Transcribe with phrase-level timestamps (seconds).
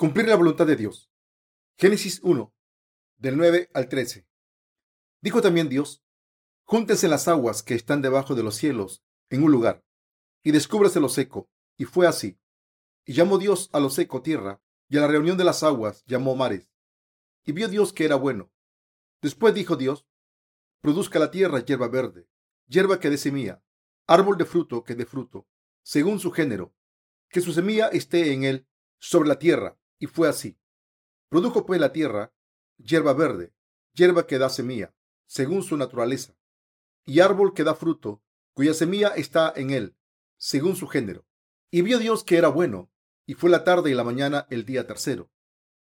[0.00, 1.10] Cumplir la voluntad de Dios.
[1.76, 2.54] Génesis 1,
[3.18, 4.26] del 9 al 13.
[5.20, 6.02] Dijo también Dios,
[6.64, 9.84] júntense las aguas que están debajo de los cielos en un lugar,
[10.42, 11.50] y descúbrase lo seco.
[11.76, 12.40] Y fue así.
[13.04, 16.34] Y llamó Dios a lo seco tierra, y a la reunión de las aguas llamó
[16.34, 16.72] mares.
[17.44, 18.50] Y vio Dios que era bueno.
[19.20, 20.06] Después dijo Dios,
[20.80, 22.26] produzca la tierra hierba verde,
[22.68, 23.62] hierba que dé semilla,
[24.06, 25.46] árbol de fruto que dé fruto,
[25.82, 26.74] según su género,
[27.28, 28.66] que su semilla esté en él
[28.98, 30.58] sobre la tierra y fue así.
[31.28, 32.32] Produjo pues la tierra
[32.78, 33.54] hierba verde,
[33.92, 34.92] hierba que da semilla,
[35.26, 36.36] según su naturaleza,
[37.04, 38.22] y árbol que da fruto,
[38.54, 39.96] cuya semilla está en él,
[40.36, 41.24] según su género.
[41.70, 42.90] Y vio Dios que era bueno,
[43.26, 45.30] y fue la tarde y la mañana el día tercero.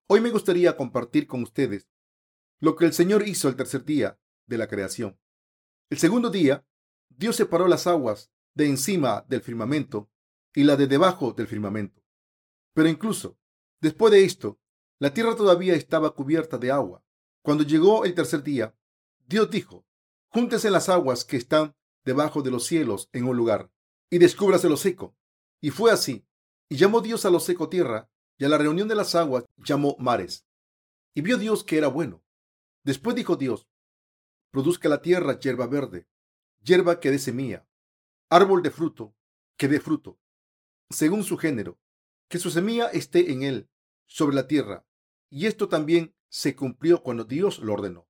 [0.06, 1.88] Hoy me gustaría compartir con ustedes
[2.60, 5.18] lo que el Señor hizo el tercer día de la creación.
[5.90, 6.64] El segundo día,
[7.08, 10.10] Dios separó las aguas de encima del firmamento
[10.54, 12.02] y la de debajo del firmamento.
[12.74, 13.38] Pero incluso
[13.80, 14.58] Después de esto,
[14.98, 17.02] la tierra todavía estaba cubierta de agua.
[17.42, 18.74] Cuando llegó el tercer día,
[19.26, 19.84] Dios dijo,
[20.28, 23.70] júntese las aguas que están debajo de los cielos en un lugar,
[24.10, 25.16] y descúbrase lo seco.
[25.60, 26.26] Y fue así.
[26.68, 29.96] Y llamó Dios a lo seco tierra, y a la reunión de las aguas llamó
[29.98, 30.46] mares.
[31.14, 32.22] Y vio Dios que era bueno.
[32.82, 33.68] Después dijo Dios,
[34.50, 36.06] produzca la tierra hierba verde,
[36.62, 37.66] hierba que dé semilla,
[38.28, 39.14] árbol de fruto,
[39.56, 40.18] que dé fruto,
[40.90, 41.78] según su género,
[42.34, 43.70] que su semilla esté en él,
[44.06, 44.84] sobre la tierra.
[45.30, 48.08] Y esto también se cumplió cuando Dios lo ordenó.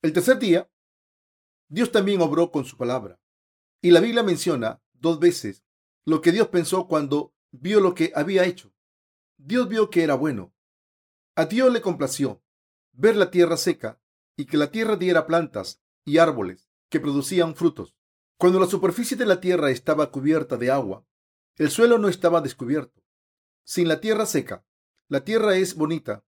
[0.00, 0.70] El tercer día,
[1.66, 3.20] Dios también obró con su palabra.
[3.82, 5.64] Y la Biblia menciona dos veces
[6.04, 8.72] lo que Dios pensó cuando vio lo que había hecho.
[9.38, 10.54] Dios vio que era bueno.
[11.34, 12.44] A Dios le complació
[12.92, 14.00] ver la tierra seca
[14.36, 17.96] y que la tierra diera plantas y árboles que producían frutos.
[18.38, 21.04] Cuando la superficie de la tierra estaba cubierta de agua,
[21.56, 23.03] el suelo no estaba descubierto.
[23.64, 24.64] Sin la tierra seca,
[25.08, 26.22] la tierra es bonita,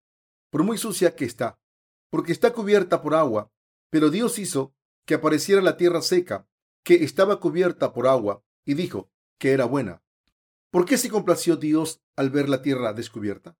[0.50, 1.60] por muy sucia que está,
[2.08, 3.52] porque está cubierta por agua,
[3.90, 4.74] pero Dios hizo
[5.04, 6.48] que apareciera la tierra seca,
[6.82, 10.02] que estaba cubierta por agua, y dijo que era buena.
[10.70, 13.58] ¿Por qué se complació Dios al ver la tierra descubierta?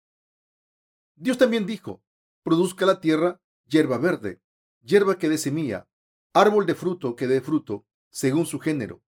[1.14, 2.02] Dios también dijo,
[2.42, 4.40] produzca la tierra hierba verde,
[4.82, 5.88] hierba que dé semilla,
[6.32, 9.02] árbol de fruto que dé fruto, según su género.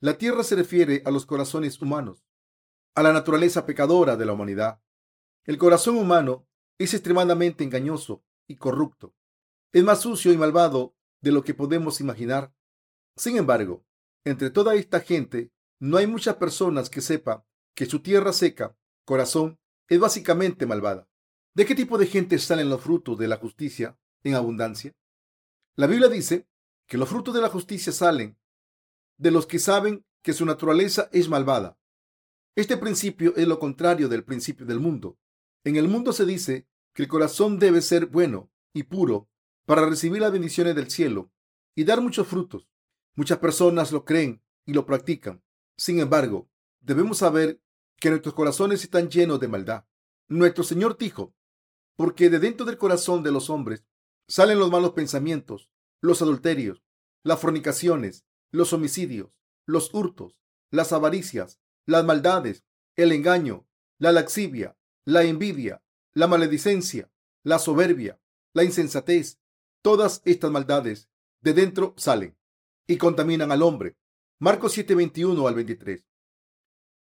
[0.00, 2.24] La tierra se refiere a los corazones humanos,
[2.94, 4.80] a la naturaleza pecadora de la humanidad.
[5.44, 6.46] El corazón humano
[6.78, 9.14] es extremadamente engañoso y corrupto.
[9.72, 12.54] Es más sucio y malvado de lo que podemos imaginar.
[13.16, 13.84] Sin embargo,
[14.24, 17.44] entre toda esta gente no hay muchas personas que sepa
[17.74, 21.08] que su tierra seca, corazón, es básicamente malvada.
[21.54, 24.94] ¿De qué tipo de gente salen los frutos de la justicia en abundancia?
[25.76, 26.48] La Biblia dice
[26.86, 28.38] que los frutos de la justicia salen
[29.16, 31.78] de los que saben que su naturaleza es malvada.
[32.56, 35.18] Este principio es lo contrario del principio del mundo.
[35.64, 39.28] En el mundo se dice que el corazón debe ser bueno y puro
[39.66, 41.32] para recibir las bendiciones del cielo
[41.74, 42.68] y dar muchos frutos.
[43.16, 45.42] Muchas personas lo creen y lo practican.
[45.76, 46.48] Sin embargo,
[46.80, 47.60] debemos saber
[47.96, 49.86] que nuestros corazones están llenos de maldad.
[50.28, 51.34] Nuestro Señor dijo,
[51.96, 53.84] porque de dentro del corazón de los hombres
[54.28, 55.70] salen los malos pensamientos,
[56.00, 56.84] los adulterios,
[57.24, 59.30] las fornicaciones, los homicidios,
[59.66, 60.36] los hurtos,
[60.70, 62.64] las avaricias, las maldades,
[62.96, 63.66] el engaño,
[63.98, 67.10] la laxivia, la envidia, la maledicencia,
[67.42, 68.20] la soberbia,
[68.54, 69.40] la insensatez,
[69.82, 72.38] todas estas maldades de dentro salen
[72.86, 73.96] y contaminan al hombre.
[74.38, 76.04] Marcos 7, 21 al 23.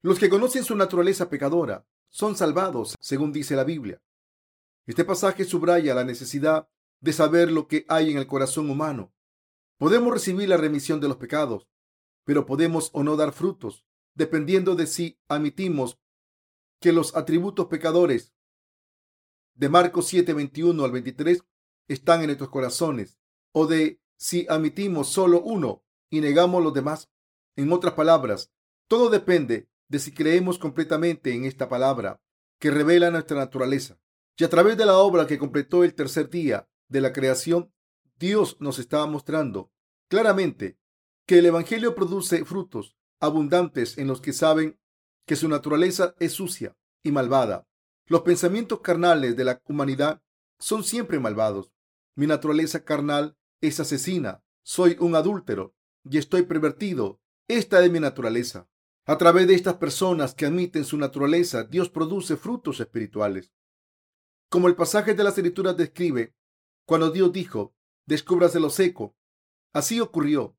[0.03, 4.03] Los que conocen su naturaleza pecadora son salvados, según dice la Biblia.
[4.87, 6.69] Este pasaje subraya la necesidad
[7.01, 9.13] de saber lo que hay en el corazón humano.
[9.79, 11.67] Podemos recibir la remisión de los pecados,
[12.25, 13.86] pero podemos o no dar frutos,
[14.17, 16.01] dependiendo de si admitimos
[16.81, 18.35] que los atributos pecadores
[19.55, 21.45] de Marcos 7, 21 al 23
[21.89, 23.19] están en nuestros corazones
[23.53, 27.11] o de si admitimos solo uno y negamos los demás.
[27.55, 28.53] En otras palabras,
[28.89, 32.21] todo depende de si creemos completamente en esta palabra
[32.59, 33.99] que revela nuestra naturaleza.
[34.37, 37.73] Y a través de la obra que completó el tercer día de la creación,
[38.19, 39.71] Dios nos está mostrando
[40.09, 40.79] claramente
[41.27, 44.79] que el Evangelio produce frutos abundantes en los que saben
[45.27, 47.67] que su naturaleza es sucia y malvada.
[48.07, 50.23] Los pensamientos carnales de la humanidad
[50.59, 51.73] son siempre malvados.
[52.15, 55.75] Mi naturaleza carnal es asesina, soy un adúltero
[56.05, 57.21] y estoy pervertido.
[57.49, 58.69] Esta es mi naturaleza.
[59.05, 63.53] A través de estas personas que admiten su naturaleza, Dios produce frutos espirituales.
[64.49, 66.35] Como el pasaje de las escrituras describe,
[66.87, 67.75] cuando Dios dijo,
[68.07, 69.17] descúbrase lo seco,
[69.73, 70.56] así ocurrió.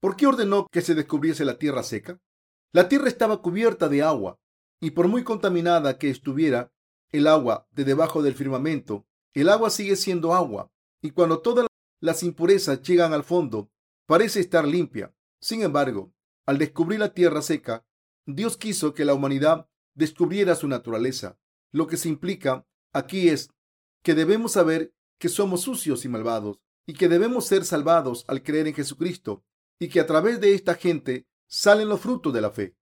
[0.00, 2.18] ¿Por qué ordenó que se descubriese la tierra seca?
[2.72, 4.38] La tierra estaba cubierta de agua,
[4.80, 6.72] y por muy contaminada que estuviera,
[7.12, 11.66] el agua de debajo del firmamento, el agua sigue siendo agua, y cuando todas
[12.00, 13.70] las impurezas llegan al fondo,
[14.06, 15.14] parece estar limpia.
[15.38, 16.14] Sin embargo,
[16.46, 17.84] al descubrir la tierra seca,
[18.26, 21.38] Dios quiso que la humanidad descubriera su naturaleza.
[21.72, 23.50] Lo que se implica aquí es
[24.02, 28.66] que debemos saber que somos sucios y malvados, y que debemos ser salvados al creer
[28.66, 29.44] en Jesucristo,
[29.80, 32.76] y que a través de esta gente salen los frutos de la fe.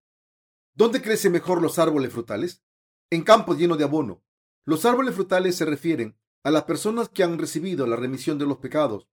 [0.75, 2.61] ¿Dónde crecen mejor los árboles frutales?
[3.09, 4.21] En campos llenos de abono.
[4.65, 8.57] Los árboles frutales se refieren a las personas que han recibido la remisión de los
[8.57, 9.07] pecados.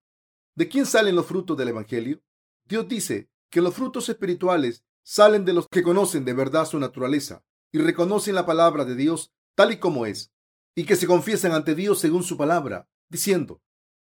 [0.54, 2.22] ¿De quién salen los frutos del Evangelio?
[2.64, 7.44] Dios dice que los frutos espirituales salen de los que conocen de verdad su naturaleza
[7.70, 10.32] y reconocen la palabra de Dios tal y como es,
[10.74, 13.62] y que se confiesan ante Dios según su palabra, diciendo,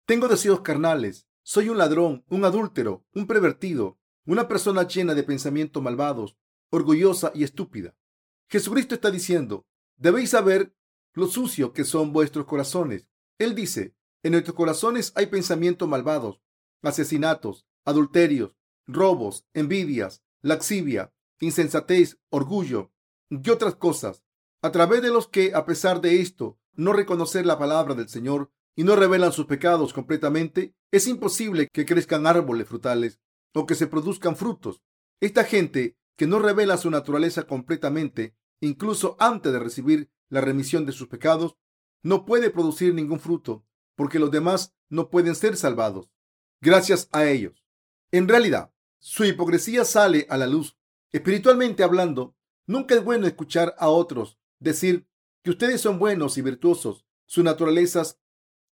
[0.04, 5.82] tengo deseos carnales, soy un ladrón, un adúltero, un pervertido, una persona llena de pensamientos
[5.82, 6.36] malvados,
[6.68, 7.96] orgullosa y estúpida.
[8.50, 9.66] Jesucristo está diciendo,
[9.96, 10.76] debéis saber
[11.14, 13.08] lo sucio que son vuestros corazones.
[13.38, 16.42] Él dice, en nuestros corazones hay pensamientos malvados,
[16.82, 18.54] asesinatos, adulterios,
[18.86, 22.92] robos, envidias, laxivia, insensatez, orgullo
[23.30, 24.22] y otras cosas,
[24.60, 28.52] a través de los que, a pesar de esto, no reconocer la palabra del Señor
[28.78, 33.18] y no revelan sus pecados completamente, es imposible que crezcan árboles frutales
[33.52, 34.84] o que se produzcan frutos.
[35.20, 40.92] Esta gente que no revela su naturaleza completamente, incluso antes de recibir la remisión de
[40.92, 41.56] sus pecados,
[42.04, 43.66] no puede producir ningún fruto,
[43.96, 46.12] porque los demás no pueden ser salvados
[46.60, 47.66] gracias a ellos.
[48.12, 50.78] En realidad, su hipocresía sale a la luz.
[51.10, 55.08] Espiritualmente hablando, nunca es bueno escuchar a otros decir
[55.42, 57.04] que ustedes son buenos y virtuosos.
[57.26, 58.20] Sus naturalezas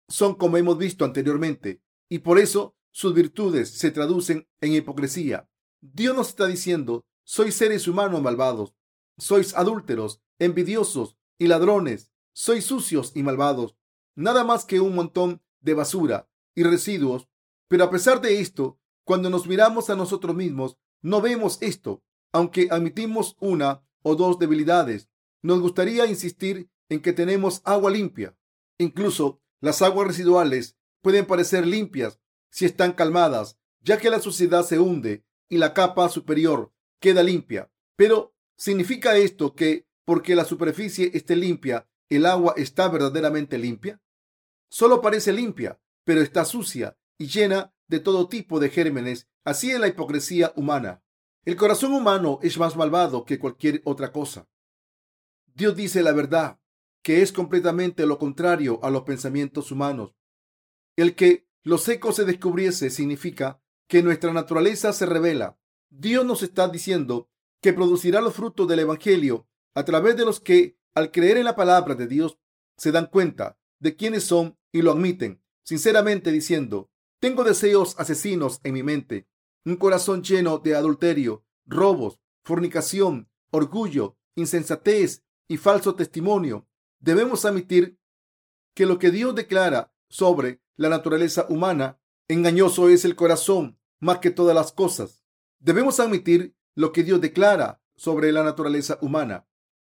[0.09, 5.49] son como hemos visto anteriormente, y por eso sus virtudes se traducen en hipocresía.
[5.81, 8.75] Dios nos está diciendo sois seres humanos malvados,
[9.19, 13.77] sois adúlteros, envidiosos y ladrones, sois sucios y malvados,
[14.15, 17.29] nada más que un montón de basura y residuos.
[17.69, 22.69] Pero a pesar de esto, cuando nos miramos a nosotros mismos, no vemos esto, aunque
[22.71, 25.09] admitimos una o dos debilidades.
[25.43, 28.37] Nos gustaría insistir en que tenemos agua limpia.
[28.79, 32.21] Incluso las aguas residuales pueden parecer limpias
[32.51, 37.71] si están calmadas, ya que la suciedad se hunde y la capa superior queda limpia.
[37.97, 44.01] Pero ¿significa esto que porque la superficie esté limpia, el agua está verdaderamente limpia?
[44.69, 49.29] Solo parece limpia, pero está sucia y llena de todo tipo de gérmenes.
[49.45, 51.03] Así es la hipocresía humana.
[51.45, 54.49] El corazón humano es más malvado que cualquier otra cosa.
[55.55, 56.61] Dios dice la verdad,
[57.07, 60.17] que es completamente lo contrario a los pensamientos humanos.
[60.97, 65.57] El que lo seco se descubriese significa que nuestra naturaleza se revela
[65.89, 67.31] Dios nos está diciendo
[67.63, 71.55] que producirá los frutos del Evangelio a través de los que, al creer en la
[71.55, 72.41] palabra de Dios,
[72.77, 78.75] se dan cuenta de quiénes son y lo admiten, sinceramente diciendo, tengo deseos asesinos en
[78.75, 79.29] mi mente,
[79.65, 86.67] un corazón lleno de adulterio, robos, fornicación, orgullo, insensatez y falso testimonio.
[87.07, 88.01] Debemos admitir
[88.75, 94.33] que lo que Dios declara sobre la naturaleza humana, engañoso es el corazón más que
[94.33, 95.23] todas las cosas.
[95.61, 99.47] Debemos admitir lo que Dios declara sobre la naturaleza humana.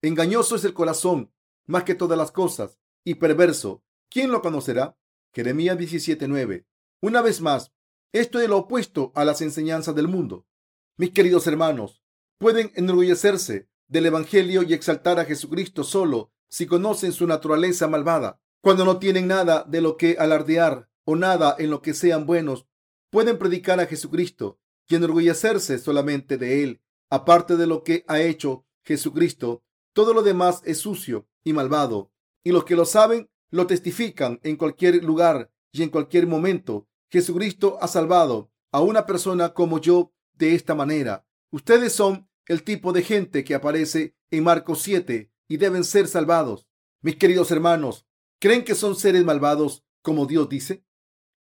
[0.01, 1.33] Engañoso es el corazón
[1.65, 3.83] más que todas las cosas y perverso.
[4.09, 4.97] ¿Quién lo conocerá?
[5.33, 6.65] Jeremías 17:9.
[7.01, 7.73] Una vez más,
[8.13, 10.47] esto es lo opuesto a las enseñanzas del mundo.
[10.95, 12.01] Mis queridos hermanos,
[12.37, 18.41] pueden enorgullecerse del Evangelio y exaltar a Jesucristo solo si conocen su naturaleza malvada.
[18.61, 22.67] Cuando no tienen nada de lo que alardear o nada en lo que sean buenos,
[23.09, 26.81] pueden predicar a Jesucristo y enorgullecerse solamente de él.
[27.09, 32.11] Aparte de lo que ha hecho Jesucristo, todo lo demás es sucio y malvado.
[32.43, 36.87] Y los que lo saben lo testifican en cualquier lugar y en cualquier momento.
[37.09, 41.25] Jesucristo ha salvado a una persona como yo de esta manera.
[41.49, 46.65] Ustedes son el tipo de gente que aparece en Marcos 7 y deben ser salvados.
[47.01, 48.05] Mis queridos hermanos,
[48.39, 50.85] ¿creen que son seres malvados como Dios dice?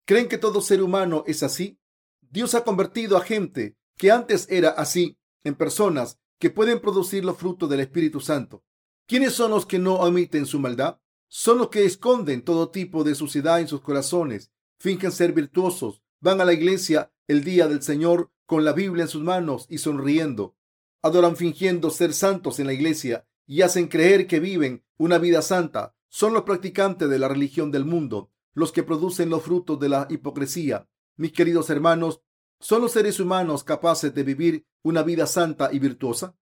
[0.04, 1.80] ¿Creen que todo ser humano es así?
[2.20, 7.38] Dios ha convertido a gente que antes era así en personas que pueden producir los
[7.38, 8.62] frutos del Espíritu Santo.
[9.06, 11.00] ¿Quiénes son los que no omiten su maldad?
[11.28, 16.42] Son los que esconden todo tipo de suciedad en sus corazones, fingen ser virtuosos, van
[16.42, 20.54] a la iglesia el día del Señor con la Biblia en sus manos y sonriendo,
[21.00, 25.94] adoran fingiendo ser santos en la iglesia y hacen creer que viven una vida santa.
[26.08, 30.06] Son los practicantes de la religión del mundo, los que producen los frutos de la
[30.10, 32.20] hipocresía, mis queridos hermanos,
[32.60, 36.36] ¿son los seres humanos capaces de vivir una vida santa y virtuosa?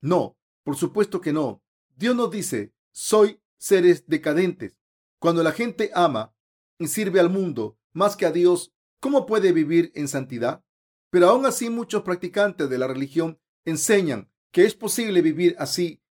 [0.00, 1.62] No, por supuesto que no.
[1.94, 4.78] Dios nos dice, soy seres decadentes.
[5.18, 6.34] Cuando la gente ama
[6.78, 10.64] y sirve al mundo más que a Dios, ¿cómo puede vivir en santidad?
[11.10, 16.02] Pero aún así muchos practicantes de la religión enseñan que es posible vivir así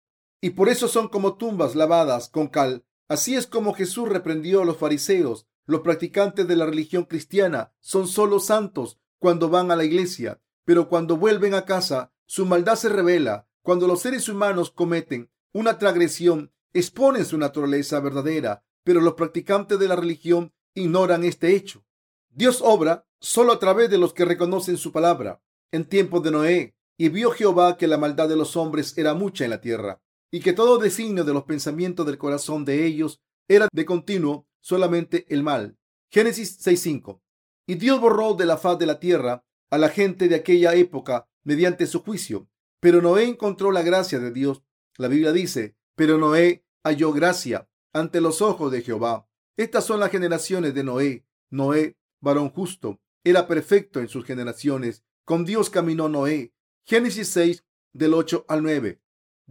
[0.44, 2.84] y por eso son como tumbas lavadas con cal.
[3.08, 5.46] Así es como Jesús reprendió a los fariseos.
[5.66, 10.88] Los practicantes de la religión cristiana son solo santos cuando van a la iglesia, pero
[10.88, 13.46] cuando vuelven a casa, su maldad se revela.
[13.62, 19.86] Cuando los seres humanos cometen una transgresión, exponen su naturaleza verdadera, pero los practicantes de
[19.86, 21.84] la religión ignoran este hecho.
[22.30, 25.40] Dios obra solo a través de los que reconocen su palabra.
[25.70, 29.44] En tiempos de Noé, y vio Jehová que la maldad de los hombres era mucha
[29.44, 30.01] en la tierra,
[30.32, 35.26] y que todo designio de los pensamientos del corazón de ellos era de continuo solamente
[35.28, 35.76] el mal.
[36.10, 37.20] Génesis 6.5.
[37.66, 41.28] Y Dios borró de la faz de la tierra a la gente de aquella época
[41.44, 42.48] mediante su juicio.
[42.80, 44.62] Pero Noé encontró la gracia de Dios.
[44.96, 49.28] La Biblia dice, pero Noé halló gracia ante los ojos de Jehová.
[49.58, 51.26] Estas son las generaciones de Noé.
[51.50, 55.04] Noé, varón justo, era perfecto en sus generaciones.
[55.24, 56.54] Con Dios caminó Noé.
[56.84, 59.01] Génesis 6, del 8 al 9.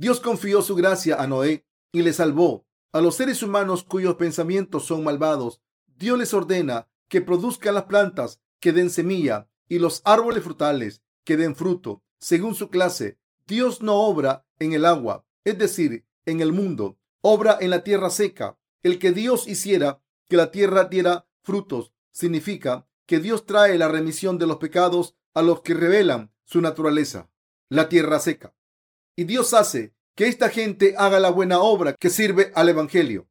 [0.02, 2.66] Dios confió su gracia a Noé y le salvó.
[2.92, 5.62] A los seres humanos cuyos pensamientos son malvados,
[5.96, 11.38] Dios les ordena que produzcan las plantas que den semilla y los árboles frutales que
[11.38, 13.20] den fruto según su clase.
[13.46, 18.10] Dios no obra en el agua, es decir, en el mundo, obra en la tierra
[18.10, 18.58] seca.
[18.82, 24.40] El que Dios hiciera que la tierra diera frutos significa que Dios trae la remisión
[24.40, 27.30] de los pecados a los que revelan su naturaleza,
[27.70, 28.56] la tierra seca
[29.16, 33.30] y Dios hace que esta gente haga la buena obra que sirve al Evangelio.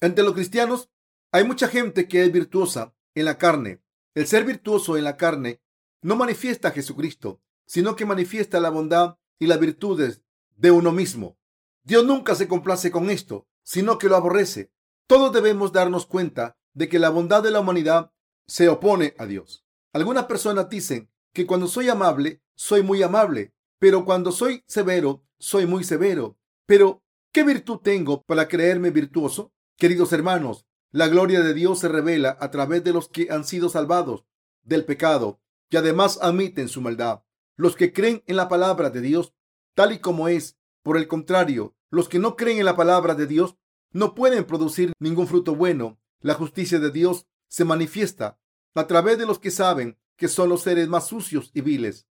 [0.00, 0.90] Entre los cristianos
[1.32, 3.82] hay mucha gente que es virtuosa en la carne.
[4.14, 5.60] El ser virtuoso en la carne
[6.02, 10.22] no manifiesta a Jesucristo, sino que manifiesta la bondad y las virtudes
[10.56, 11.38] de uno mismo.
[11.82, 14.72] Dios nunca se complace con esto, sino que lo aborrece.
[15.06, 18.12] Todos debemos darnos cuenta de que la bondad de la humanidad
[18.46, 19.64] se opone a Dios.
[19.92, 25.66] Algunas personas dicen que cuando soy amable, soy muy amable, pero cuando soy severo, soy
[25.66, 26.38] muy severo.
[26.66, 27.02] Pero,
[27.32, 29.52] ¿qué virtud tengo para creerme virtuoso?
[29.76, 33.68] Queridos hermanos, la gloria de Dios se revela a través de los que han sido
[33.68, 34.24] salvados
[34.62, 37.22] del pecado y además admiten su maldad.
[37.56, 39.34] Los que creen en la palabra de Dios
[39.74, 40.56] tal y como es.
[40.82, 43.56] Por el contrario, los que no creen en la palabra de Dios
[43.92, 46.00] no pueden producir ningún fruto bueno.
[46.20, 48.38] La justicia de Dios se manifiesta
[48.74, 52.06] a través de los que saben que son los seres más sucios y viles.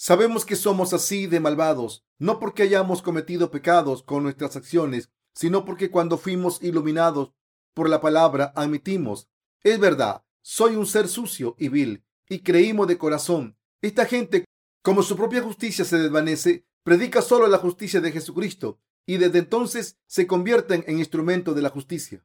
[0.00, 5.64] Sabemos que somos así de malvados, no porque hayamos cometido pecados con nuestras acciones, sino
[5.64, 7.32] porque cuando fuimos iluminados
[7.74, 9.28] por la palabra admitimos,
[9.64, 13.58] es verdad, soy un ser sucio y vil, y creímos de corazón.
[13.82, 14.44] Esta gente,
[14.82, 19.98] como su propia justicia se desvanece, predica solo la justicia de Jesucristo, y desde entonces
[20.06, 22.24] se convierten en instrumentos de la justicia.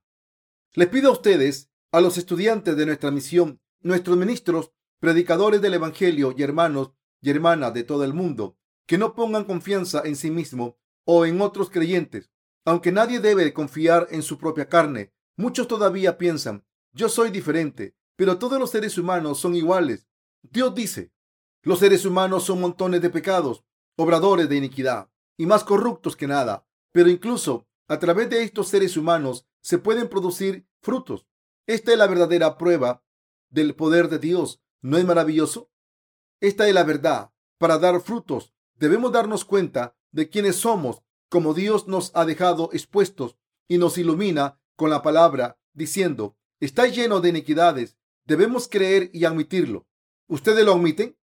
[0.76, 6.36] Les pido a ustedes, a los estudiantes de nuestra misión, nuestros ministros, predicadores del Evangelio
[6.38, 6.92] y hermanos,
[7.24, 11.40] y hermanas de todo el mundo que no pongan confianza en sí mismo o en
[11.42, 12.30] otros creyentes,
[12.66, 15.14] aunque nadie debe confiar en su propia carne.
[15.38, 20.06] Muchos todavía piensan, yo soy diferente, pero todos los seres humanos son iguales.
[20.42, 21.14] Dios dice,
[21.62, 23.64] los seres humanos son montones de pecados,
[23.96, 28.98] obradores de iniquidad y más corruptos que nada, pero incluso a través de estos seres
[28.98, 31.26] humanos se pueden producir frutos.
[31.68, 33.02] Esta es la verdadera prueba
[33.50, 34.62] del poder de Dios.
[34.82, 35.72] ¿No es maravilloso?
[36.44, 37.32] Esta es la verdad.
[37.58, 43.38] Para dar frutos debemos darnos cuenta de quiénes somos, como Dios nos ha dejado expuestos
[43.70, 47.98] y nos ilumina con la palabra, diciendo, está lleno de iniquidades.
[48.26, 49.88] Debemos creer y admitirlo.
[50.28, 51.18] ¿Ustedes lo admiten?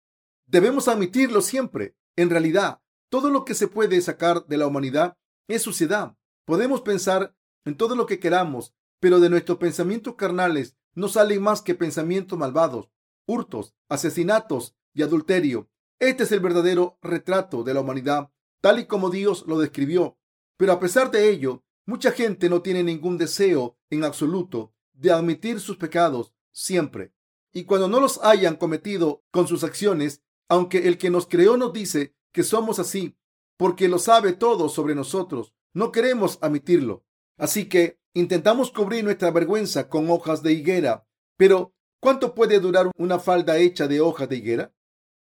[0.46, 1.94] Debemos admitirlo siempre.
[2.16, 6.16] En realidad, todo lo que se puede sacar de la humanidad es suciedad.
[6.46, 7.36] Podemos pensar
[7.66, 12.38] en todo lo que queramos, pero de nuestros pensamientos carnales no salen más que pensamientos
[12.38, 12.88] malvados,
[13.26, 15.68] hurtos, asesinatos, y adulterio.
[15.98, 18.30] Este es el verdadero retrato de la humanidad,
[18.60, 20.18] tal y como Dios lo describió.
[20.56, 25.60] Pero a pesar de ello, mucha gente no tiene ningún deseo en absoluto de admitir
[25.60, 27.12] sus pecados siempre.
[27.52, 31.72] Y cuando no los hayan cometido con sus acciones, aunque el que nos creó nos
[31.72, 33.16] dice que somos así,
[33.56, 37.04] porque lo sabe todo sobre nosotros, no queremos admitirlo.
[37.36, 41.06] Así que intentamos cubrir nuestra vergüenza con hojas de higuera.
[41.36, 44.74] Pero, ¿cuánto puede durar una falda hecha de hojas de higuera?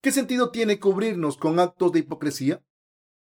[0.02, 2.60] ¿Qué sentido tiene cubrirnos con actos de hipocresía?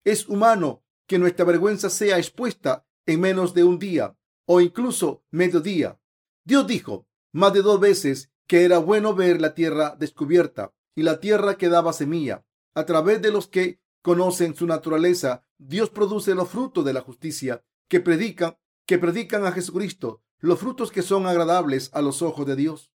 [0.05, 4.15] Es humano que nuestra vergüenza sea expuesta en menos de un día
[4.45, 5.99] o incluso medio día.
[6.45, 11.19] Dios dijo más de dos veces que era bueno ver la tierra descubierta y la
[11.19, 12.45] tierra que daba semilla.
[12.75, 17.65] A través de los que conocen su naturaleza, Dios produce los frutos de la justicia
[17.89, 22.55] que predican que predican a Jesucristo, los frutos que son agradables a los ojos de
[22.55, 22.93] Dios.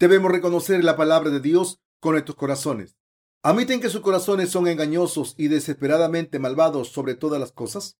[0.00, 2.99] Debemos reconocer la palabra de Dios con nuestros corazones.
[3.42, 7.98] ¿Admiten que sus corazones son engañosos y desesperadamente malvados sobre todas las cosas?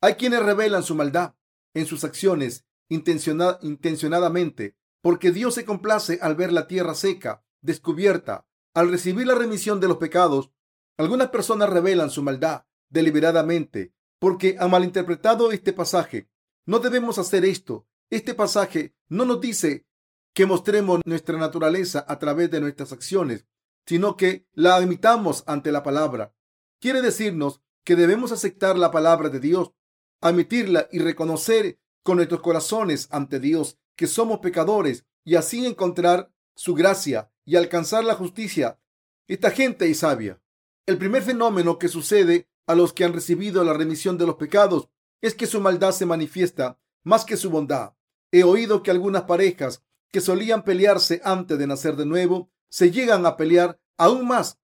[0.00, 1.36] Hay quienes revelan su maldad
[1.74, 8.46] en sus acciones intencionadamente, porque Dios se complace al ver la tierra seca, descubierta.
[8.74, 10.50] Al recibir la remisión de los pecados,
[10.98, 16.28] algunas personas revelan su maldad deliberadamente, porque han malinterpretado este pasaje.
[16.66, 17.86] No debemos hacer esto.
[18.10, 19.86] Este pasaje no nos dice
[20.34, 23.46] que mostremos nuestra naturaleza a través de nuestras acciones,
[23.86, 26.34] sino que la admitamos ante la palabra.
[26.80, 29.72] Quiere decirnos que debemos aceptar la palabra de Dios,
[30.20, 36.74] admitirla y reconocer con nuestros corazones ante Dios que somos pecadores y así encontrar su
[36.74, 38.80] gracia y alcanzar la justicia.
[39.28, 40.40] Esta gente es sabia.
[40.86, 44.88] El primer fenómeno que sucede a los que han recibido la remisión de los pecados
[45.20, 47.94] es que su maldad se manifiesta más que su bondad.
[48.32, 53.26] He oído que algunas parejas que solían pelearse antes de nacer de nuevo se llegan
[53.26, 54.58] a pelear aún más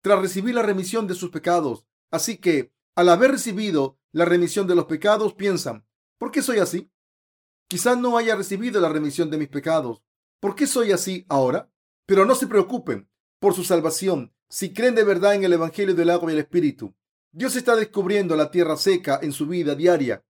[0.00, 1.84] tras recibir la remisión de sus pecados.
[2.10, 5.86] Así que, al haber recibido la remisión de los pecados, piensan,
[6.16, 6.90] ¿por qué soy así?
[7.68, 10.02] Quizás no haya recibido la remisión de mis pecados.
[10.40, 11.70] ¿Por qué soy así ahora?
[12.06, 16.08] Pero no se preocupen por su salvación si creen de verdad en el Evangelio del
[16.08, 16.94] agua y el Espíritu.
[17.30, 20.24] Dios está descubriendo la tierra seca en su vida diaria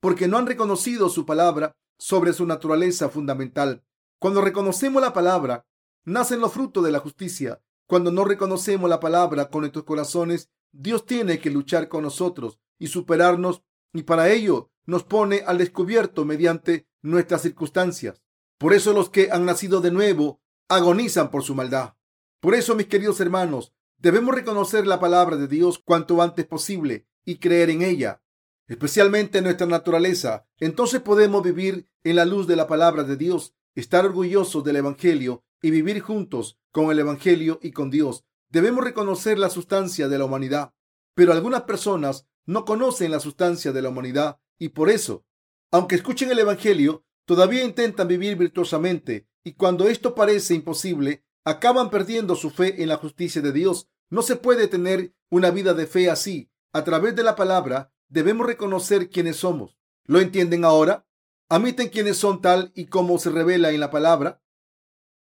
[0.00, 3.82] porque no han reconocido su palabra sobre su naturaleza fundamental.
[4.20, 5.66] Cuando reconocemos la palabra,
[6.06, 7.60] nacen los frutos de la justicia.
[7.86, 12.86] Cuando no reconocemos la palabra con nuestros corazones, Dios tiene que luchar con nosotros y
[12.86, 18.22] superarnos y para ello nos pone al descubierto mediante nuestras circunstancias.
[18.58, 21.94] Por eso los que han nacido de nuevo agonizan por su maldad.
[22.40, 27.38] Por eso, mis queridos hermanos, debemos reconocer la palabra de Dios cuanto antes posible y
[27.38, 28.22] creer en ella,
[28.68, 30.46] especialmente en nuestra naturaleza.
[30.58, 35.44] Entonces podemos vivir en la luz de la palabra de Dios, estar orgullosos del Evangelio
[35.62, 38.24] y vivir juntos con el Evangelio y con Dios.
[38.50, 40.74] Debemos reconocer la sustancia de la humanidad,
[41.14, 45.24] pero algunas personas no conocen la sustancia de la humanidad y por eso,
[45.70, 52.34] aunque escuchen el Evangelio, todavía intentan vivir virtuosamente y cuando esto parece imposible, acaban perdiendo
[52.34, 53.88] su fe en la justicia de Dios.
[54.10, 56.50] No se puede tener una vida de fe así.
[56.72, 59.78] A través de la palabra debemos reconocer quiénes somos.
[60.04, 61.06] ¿Lo entienden ahora?
[61.48, 64.42] ¿Admiten quiénes son tal y como se revela en la palabra?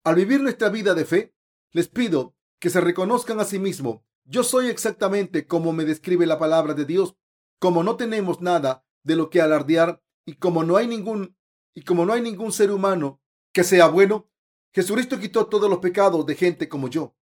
[0.04, 1.34] Al vivir nuestra vida de fe,
[1.72, 4.02] les pido que se reconozcan a sí mismos.
[4.24, 7.16] Yo soy exactamente como me describe la palabra de Dios.
[7.60, 11.36] Como no tenemos nada de lo que alardear y como no hay ningún
[11.74, 13.22] y como no hay ningún ser humano
[13.54, 14.30] que sea bueno,
[14.74, 17.16] Jesucristo quitó todos los pecados de gente como yo.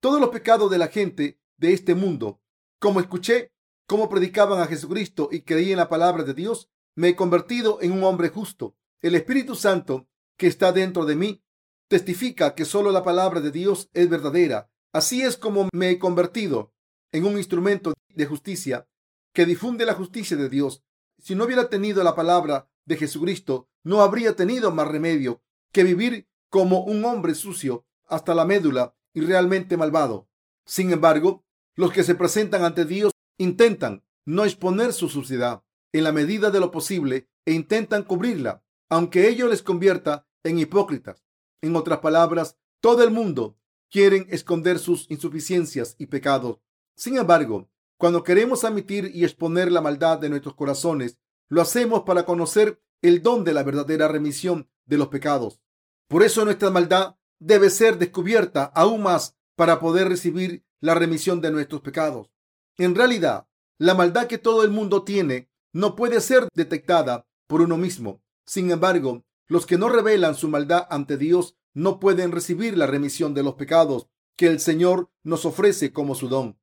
[0.00, 2.40] Todos los pecados de la gente de este mundo.
[2.78, 3.52] Como escuché
[3.86, 7.92] cómo predicaban a Jesucristo y creí en la palabra de Dios, me he convertido en
[7.92, 8.76] un hombre justo.
[9.00, 11.44] El Espíritu Santo que está dentro de mí
[11.92, 14.70] testifica que solo la palabra de Dios es verdadera.
[14.94, 16.72] Así es como me he convertido
[17.12, 18.88] en un instrumento de justicia
[19.34, 20.82] que difunde la justicia de Dios.
[21.18, 26.30] Si no hubiera tenido la palabra de Jesucristo, no habría tenido más remedio que vivir
[26.48, 30.30] como un hombre sucio hasta la médula y realmente malvado.
[30.64, 36.12] Sin embargo, los que se presentan ante Dios intentan no exponer su suciedad en la
[36.12, 41.22] medida de lo posible e intentan cubrirla, aunque ello les convierta en hipócritas.
[41.62, 43.56] En otras palabras, todo el mundo
[43.90, 46.58] quiere esconder sus insuficiencias y pecados.
[46.96, 52.24] Sin embargo, cuando queremos admitir y exponer la maldad de nuestros corazones, lo hacemos para
[52.24, 55.60] conocer el don de la verdadera remisión de los pecados.
[56.08, 61.52] Por eso nuestra maldad debe ser descubierta aún más para poder recibir la remisión de
[61.52, 62.30] nuestros pecados.
[62.78, 63.46] En realidad,
[63.78, 68.20] la maldad que todo el mundo tiene no puede ser detectada por uno mismo.
[68.46, 73.34] Sin embargo, los que no revelan su maldad ante Dios no pueden recibir la remisión
[73.34, 76.58] de los pecados que el Señor nos ofrece como su don.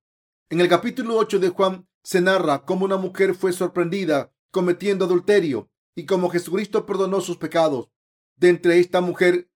[0.49, 5.69] En el capítulo 8 de Juan se narra cómo una mujer fue sorprendida cometiendo adulterio
[5.93, 7.91] y cómo Jesucristo perdonó sus pecados.
[8.38, 9.52] De entre esta mujer,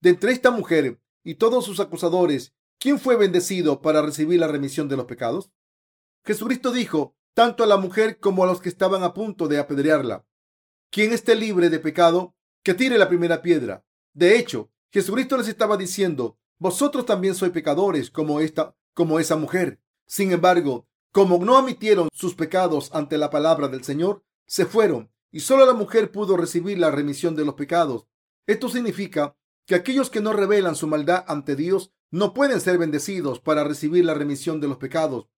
[0.00, 4.88] de entre esta mujer y todos sus acusadores, ¿quién fue bendecido para recibir la remisión
[4.88, 5.52] de los pecados?
[6.24, 10.24] Jesucristo dijo tanto a la mujer como a los que estaban a punto de apedrearla,
[10.90, 13.84] quien esté libre de pecado, que tire la primera piedra.
[14.12, 19.80] De hecho, Jesucristo les estaba diciendo, vosotros también sois pecadores como esta, como esa mujer.
[20.06, 25.40] Sin embargo, como no admitieron sus pecados ante la palabra del Señor, se fueron y
[25.40, 28.06] solo la mujer pudo recibir la remisión de los pecados.
[28.46, 33.38] Esto significa que aquellos que no revelan su maldad ante Dios no pueden ser bendecidos
[33.38, 35.28] para recibir la remisión de los pecados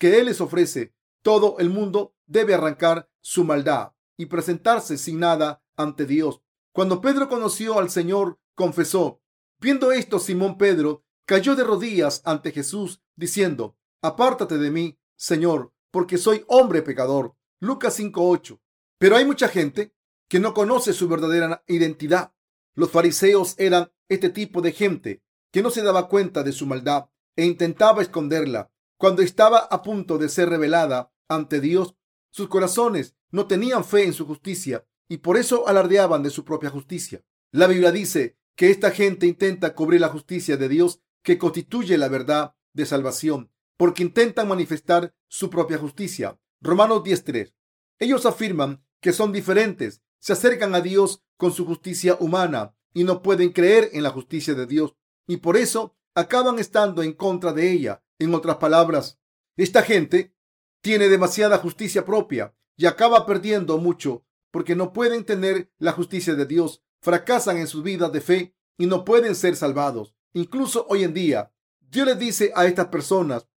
[0.00, 0.94] que Él les ofrece.
[1.22, 6.40] Todo el mundo debe arrancar su maldad y presentarse sin nada ante Dios.
[6.72, 9.20] Cuando Pedro conoció al Señor, confesó.
[9.60, 16.16] Viendo esto, Simón Pedro cayó de rodillas ante Jesús, diciendo, Apártate de mí, Señor, porque
[16.16, 17.34] soy hombre pecador.
[17.60, 18.60] Lucas 5.8.
[18.98, 19.94] Pero hay mucha gente
[20.28, 22.32] que no conoce su verdadera identidad.
[22.74, 27.10] Los fariseos eran este tipo de gente que no se daba cuenta de su maldad
[27.36, 28.70] e intentaba esconderla.
[28.96, 31.96] Cuando estaba a punto de ser revelada ante Dios,
[32.30, 36.70] sus corazones no tenían fe en su justicia y por eso alardeaban de su propia
[36.70, 37.24] justicia.
[37.50, 42.06] La Biblia dice que esta gente intenta cubrir la justicia de Dios que constituye la
[42.06, 46.38] verdad de salvación, porque intentan manifestar su propia justicia.
[46.60, 47.52] Romanos 10.3.
[47.98, 53.20] Ellos afirman que son diferentes, se acercan a Dios con su justicia humana y no
[53.20, 54.94] pueden creer en la justicia de Dios
[55.26, 58.04] y por eso acaban estando en contra de ella.
[58.20, 59.18] En otras palabras,
[59.56, 60.36] esta gente
[60.82, 66.46] tiene demasiada justicia propia y acaba perdiendo mucho porque no pueden tener la justicia de
[66.46, 70.14] Dios, fracasan en sus vidas de fe y no pueden ser salvados.
[70.32, 73.48] Incluso hoy en día, Dios les dice a estas personas,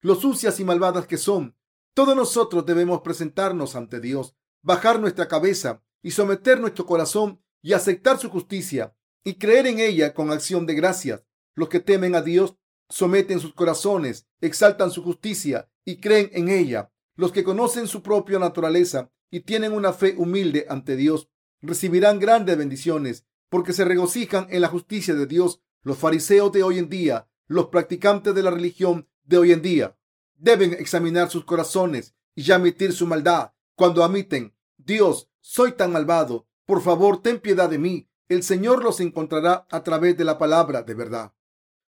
[0.00, 1.56] lo sucias y malvadas que son,
[1.94, 8.18] todos nosotros debemos presentarnos ante Dios, bajar nuestra cabeza y someter nuestro corazón y aceptar
[8.18, 11.24] su justicia y creer en ella con acción de gracias.
[11.54, 12.56] Los que temen a Dios
[12.88, 16.90] someten sus corazones, exaltan su justicia y creen en ella.
[17.16, 21.28] Los que conocen su propia naturaleza y tienen una fe humilde ante Dios
[21.62, 25.60] recibirán grandes bendiciones porque se regocijan en la justicia de Dios.
[25.82, 29.96] Los fariseos de hoy en día, los practicantes de la religión de hoy en día,
[30.34, 36.82] deben examinar sus corazones y admitir su maldad cuando admiten, Dios, soy tan malvado, por
[36.82, 38.08] favor, ten piedad de mí.
[38.28, 41.32] El Señor los encontrará a través de la palabra de verdad.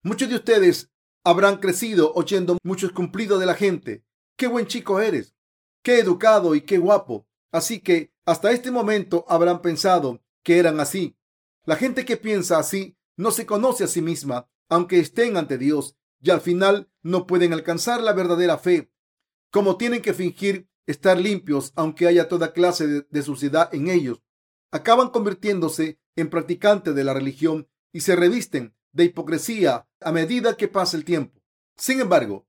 [0.03, 0.91] Muchos de ustedes
[1.25, 4.05] habrán crecido oyendo muchos cumplidos de la gente.
[4.37, 5.35] Qué buen chico eres,
[5.83, 7.28] qué educado y qué guapo.
[7.51, 11.17] Así que hasta este momento habrán pensado que eran así.
[11.65, 15.97] La gente que piensa así no se conoce a sí misma, aunque estén ante Dios,
[16.21, 18.93] y al final no pueden alcanzar la verdadera fe.
[19.51, 24.23] Como tienen que fingir estar limpios, aunque haya toda clase de, de suciedad en ellos
[24.71, 30.69] acaban convirtiéndose en practicantes de la religión y se revisten de hipocresía a medida que
[30.69, 31.41] pasa el tiempo.
[31.77, 32.47] Sin embargo,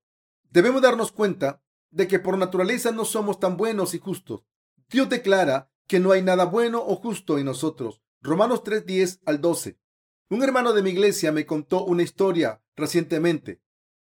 [0.50, 4.44] debemos darnos cuenta de que por naturaleza no somos tan buenos y justos.
[4.90, 8.02] Dios declara que no hay nada bueno o justo en nosotros.
[8.22, 9.78] Romanos 3:10 al 12.
[10.30, 13.62] Un hermano de mi iglesia me contó una historia recientemente.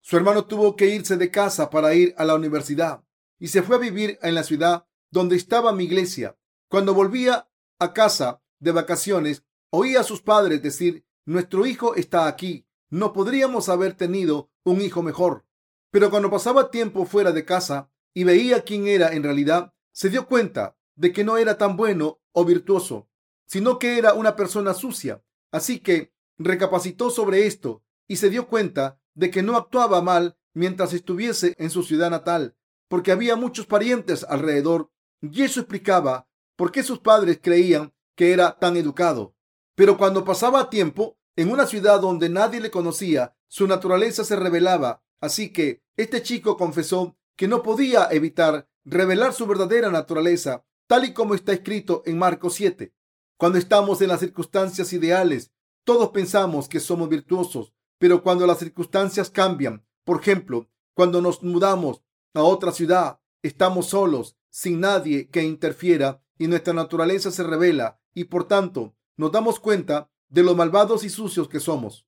[0.00, 3.04] Su hermano tuvo que irse de casa para ir a la universidad
[3.38, 6.36] y se fue a vivir en la ciudad donde estaba mi iglesia.
[6.68, 12.66] Cuando volvía a casa de vacaciones, oía a sus padres decir, nuestro hijo está aquí,
[12.90, 15.46] no podríamos haber tenido un hijo mejor.
[15.92, 20.26] Pero cuando pasaba tiempo fuera de casa y veía quién era en realidad, se dio
[20.26, 23.08] cuenta de que no era tan bueno o virtuoso,
[23.46, 25.22] sino que era una persona sucia.
[25.52, 30.92] Así que recapacitó sobre esto y se dio cuenta de que no actuaba mal mientras
[30.92, 32.56] estuviese en su ciudad natal,
[32.88, 38.58] porque había muchos parientes alrededor, y eso explicaba por qué sus padres creían que era
[38.58, 39.36] tan educado.
[39.76, 45.04] Pero cuando pasaba tiempo en una ciudad donde nadie le conocía, su naturaleza se revelaba.
[45.20, 51.14] Así que este chico confesó que no podía evitar revelar su verdadera naturaleza, tal y
[51.14, 52.94] como está escrito en Marcos 7.
[53.36, 55.52] Cuando estamos en las circunstancias ideales,
[55.84, 62.02] todos pensamos que somos virtuosos, pero cuando las circunstancias cambian, por ejemplo, cuando nos mudamos
[62.34, 68.24] a otra ciudad, estamos solos, sin nadie que interfiera y nuestra naturaleza se revela y
[68.24, 72.06] por tanto nos damos cuenta de lo malvados y sucios que somos.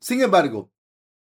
[0.00, 0.72] Sin embargo,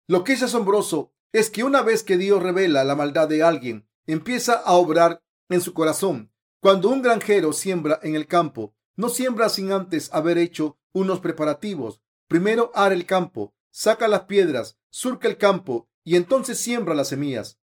[0.07, 3.89] lo que es asombroso es que una vez que Dios revela la maldad de alguien,
[4.07, 6.33] empieza a obrar en su corazón.
[6.61, 12.01] Cuando un granjero siembra en el campo, no siembra sin antes haber hecho unos preparativos.
[12.29, 17.59] Primero ara el campo, saca las piedras, surca el campo y entonces siembra las semillas.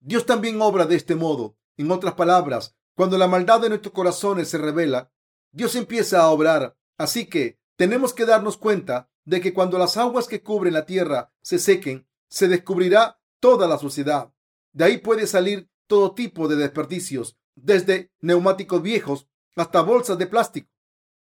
[0.00, 1.56] Dios también obra de este modo.
[1.76, 5.10] En otras palabras, cuando la maldad de nuestros corazones se revela,
[5.50, 6.76] Dios empieza a obrar.
[6.98, 11.32] Así que tenemos que darnos cuenta de que cuando las aguas que cubren la tierra
[11.42, 14.32] se sequen, se descubrirá toda la suciedad.
[14.72, 20.70] De ahí puede salir todo tipo de desperdicios, desde neumáticos viejos hasta bolsas de plástico,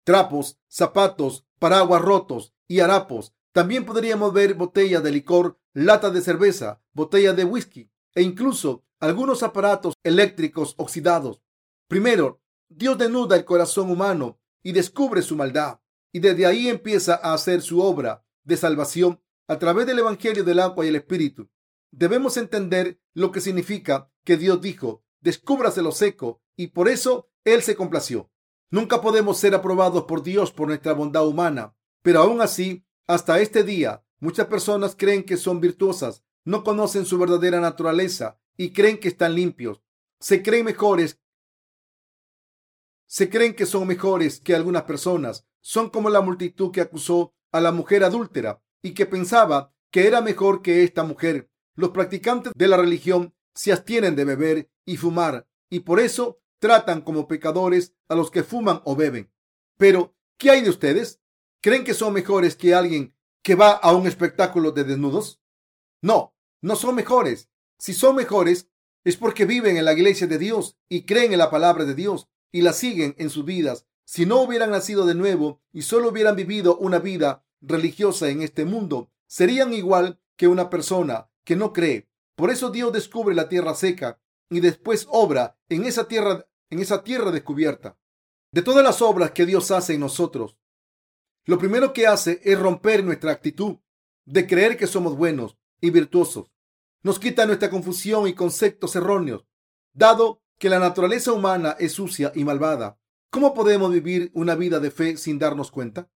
[0.03, 3.33] trapos, zapatos, paraguas rotos y harapos.
[3.51, 9.43] También podríamos ver botellas de licor, latas de cerveza, botellas de whisky e incluso algunos
[9.43, 11.41] aparatos eléctricos oxidados.
[11.87, 15.79] Primero, Dios denuda el corazón humano y descubre su maldad,
[16.11, 20.59] y desde ahí empieza a hacer su obra de salvación a través del Evangelio del
[20.59, 21.49] agua y el Espíritu.
[21.95, 27.61] Debemos entender lo que significa que Dios dijo, descúbrase lo seco, y por eso Él
[27.61, 28.31] se complació.
[28.71, 33.63] Nunca podemos ser aprobados por Dios por nuestra bondad humana, pero aún así, hasta este
[33.63, 39.09] día, muchas personas creen que son virtuosas, no conocen su verdadera naturaleza y creen que
[39.09, 39.83] están limpios.
[40.19, 41.19] Se creen mejores.
[43.05, 45.45] Se creen que son mejores que algunas personas.
[45.61, 50.21] Son como la multitud que acusó a la mujer adúltera y que pensaba que era
[50.21, 51.51] mejor que esta mujer.
[51.75, 57.01] Los practicantes de la religión se abstienen de beber y fumar y por eso tratan
[57.01, 59.31] como pecadores a los que fuman o beben.
[59.77, 61.19] Pero, ¿qué hay de ustedes?
[61.61, 65.41] ¿Creen que son mejores que alguien que va a un espectáculo de desnudos?
[66.01, 67.49] No, no son mejores.
[67.79, 68.69] Si son mejores,
[69.03, 72.29] es porque viven en la iglesia de Dios y creen en la palabra de Dios
[72.51, 73.87] y la siguen en sus vidas.
[74.05, 78.63] Si no hubieran nacido de nuevo y solo hubieran vivido una vida religiosa en este
[78.63, 82.09] mundo, serían igual que una persona que no cree.
[82.35, 87.03] Por eso Dios descubre la tierra seca y después obra en esa tierra, en esa
[87.03, 87.97] tierra descubierta.
[88.51, 90.57] De todas las obras que Dios hace en nosotros,
[91.45, 93.77] lo primero que hace es romper nuestra actitud
[94.25, 96.51] de creer que somos buenos y virtuosos.
[97.01, 99.45] Nos quita nuestra confusión y conceptos erróneos.
[99.93, 102.97] Dado que la naturaleza humana es sucia y malvada,
[103.29, 106.09] ¿cómo podemos vivir una vida de fe sin darnos cuenta?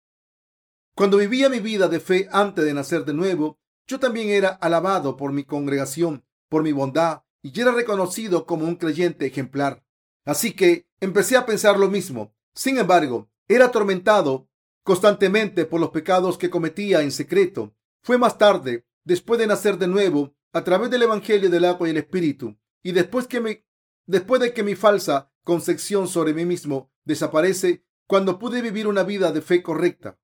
[0.95, 5.17] Cuando vivía mi vida de fe antes de nacer de nuevo, yo también era alabado
[5.17, 9.85] por mi congregación, por mi bondad, y era reconocido como un creyente ejemplar.
[10.25, 12.35] Así que empecé a pensar lo mismo.
[12.55, 14.49] Sin embargo, era atormentado
[14.83, 17.75] constantemente por los pecados que cometía en secreto.
[18.03, 21.91] Fue más tarde, después de nacer de nuevo, a través del Evangelio del agua y
[21.91, 23.65] el Espíritu, y después, que
[24.07, 29.33] después de que mi falsa concepción sobre mí mismo desaparece, cuando pude vivir una vida
[29.33, 30.19] de fe correcta.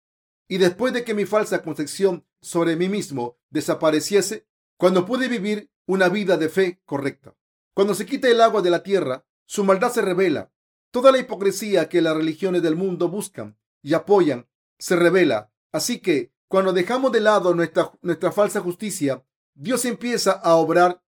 [0.49, 6.09] Y después de que mi falsa concepción sobre mí mismo desapareciese, cuando pude vivir una
[6.09, 7.35] vida de fe correcta.
[7.75, 10.53] Cuando se quita el agua de la tierra, su maldad se revela.
[10.91, 15.53] Toda la hipocresía que las religiones del mundo buscan y apoyan se revela.
[15.73, 19.25] Así que cuando dejamos de lado nuestra, nuestra falsa justicia,
[19.55, 21.03] Dios empieza a obrar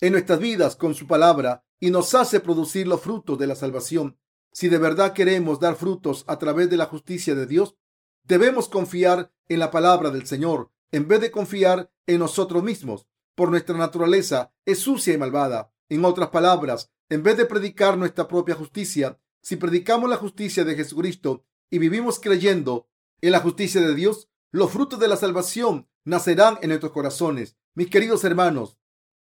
[0.00, 4.18] en nuestras vidas con su palabra y nos hace producir los frutos de la salvación.
[4.52, 7.76] Si de verdad queremos dar frutos a través de la justicia de Dios,
[8.24, 13.50] debemos confiar en la palabra del Señor en vez de confiar en nosotros mismos por
[13.50, 15.72] nuestra naturaleza es sucia y malvada.
[15.88, 20.74] En otras palabras, en vez de predicar nuestra propia justicia, si predicamos la justicia de
[20.74, 22.88] Jesucristo y vivimos creyendo
[23.20, 27.56] en la justicia de Dios, los frutos de la salvación nacerán en nuestros corazones.
[27.74, 28.78] Mis queridos hermanos,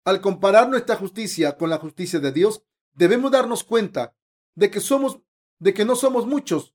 [0.03, 4.15] al comparar nuestra justicia con la justicia de Dios, debemos darnos cuenta
[4.55, 5.19] de que somos
[5.59, 6.73] de que no somos muchos,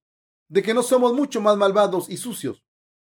[0.48, 2.64] de que no somos mucho más malvados y sucios.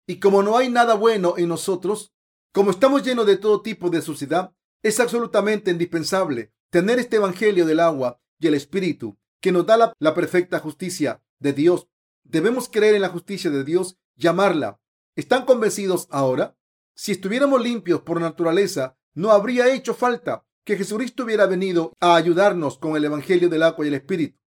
[0.08, 2.13] Y como no hay nada bueno en nosotros,
[2.52, 7.80] como estamos llenos de todo tipo de suciedad, es absolutamente indispensable tener este Evangelio del
[7.80, 11.88] agua y el Espíritu que nos da la, perfecta justicia de Dios.
[12.24, 14.80] Debemos creer en la justicia de Dios y amarla.
[15.15, 16.58] ¿Están convencidos ahora?
[16.96, 22.78] Si estuviéramos limpios por naturaleza, no habría hecho falta que Jesucristo hubiera venido a ayudarnos
[22.78, 24.40] con el Evangelio del agua y el Espíritu.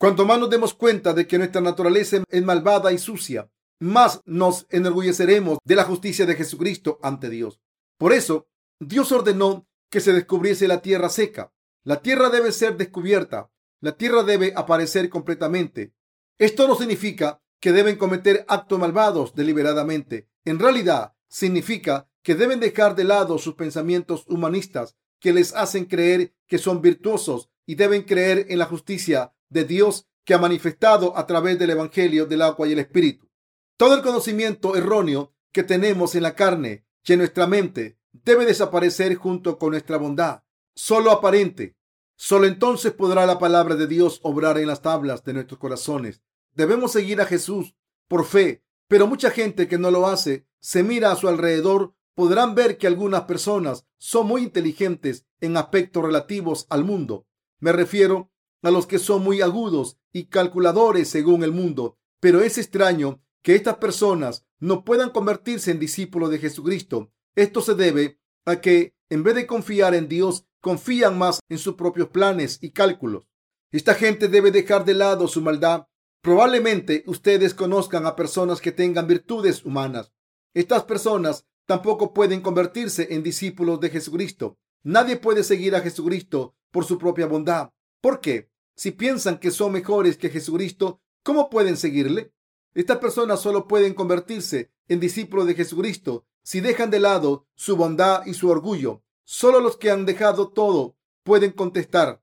[0.00, 4.66] Cuanto más nos demos cuenta de que nuestra naturaleza es malvada y sucia, más nos
[4.70, 7.60] enorgulleceremos de la justicia de Jesucristo ante Dios.
[7.98, 11.52] Por eso, Dios ordenó que se descubriese la tierra seca.
[11.84, 13.50] La tierra debe ser descubierta.
[13.82, 15.92] La tierra debe aparecer completamente.
[16.38, 20.30] Esto no significa que deben cometer actos malvados deliberadamente.
[20.46, 26.32] En realidad, significa que deben dejar de lado sus pensamientos humanistas que les hacen creer
[26.46, 31.26] que son virtuosos y deben creer en la justicia de Dios que ha manifestado a
[31.26, 33.28] través del Evangelio del agua y el Espíritu.
[33.76, 39.14] Todo el conocimiento erróneo que tenemos en la carne y en nuestra mente debe desaparecer
[39.16, 40.42] junto con nuestra bondad,
[40.74, 41.76] solo aparente.
[42.16, 46.20] Solo entonces podrá la palabra de Dios obrar en las tablas de nuestros corazones.
[46.52, 47.74] Debemos seguir a Jesús
[48.08, 51.94] por fe, pero mucha gente que no lo hace se mira a su alrededor.
[52.14, 57.26] Podrán ver que algunas personas son muy inteligentes en aspectos relativos al mundo.
[57.58, 58.29] Me refiero
[58.62, 61.98] a los que son muy agudos y calculadores según el mundo.
[62.20, 67.12] Pero es extraño que estas personas no puedan convertirse en discípulos de Jesucristo.
[67.34, 71.74] Esto se debe a que, en vez de confiar en Dios, confían más en sus
[71.74, 73.28] propios planes y cálculos.
[73.72, 75.86] Esta gente debe dejar de lado su maldad.
[76.20, 80.12] Probablemente ustedes conozcan a personas que tengan virtudes humanas.
[80.52, 84.58] Estas personas tampoco pueden convertirse en discípulos de Jesucristo.
[84.82, 87.70] Nadie puede seguir a Jesucristo por su propia bondad.
[88.00, 88.50] ¿Por qué?
[88.74, 92.32] Si piensan que son mejores que Jesucristo, ¿cómo pueden seguirle?
[92.74, 98.24] Estas personas solo pueden convertirse en discípulos de Jesucristo si dejan de lado su bondad
[98.26, 99.02] y su orgullo.
[99.24, 102.22] Solo los que han dejado todo pueden contestar,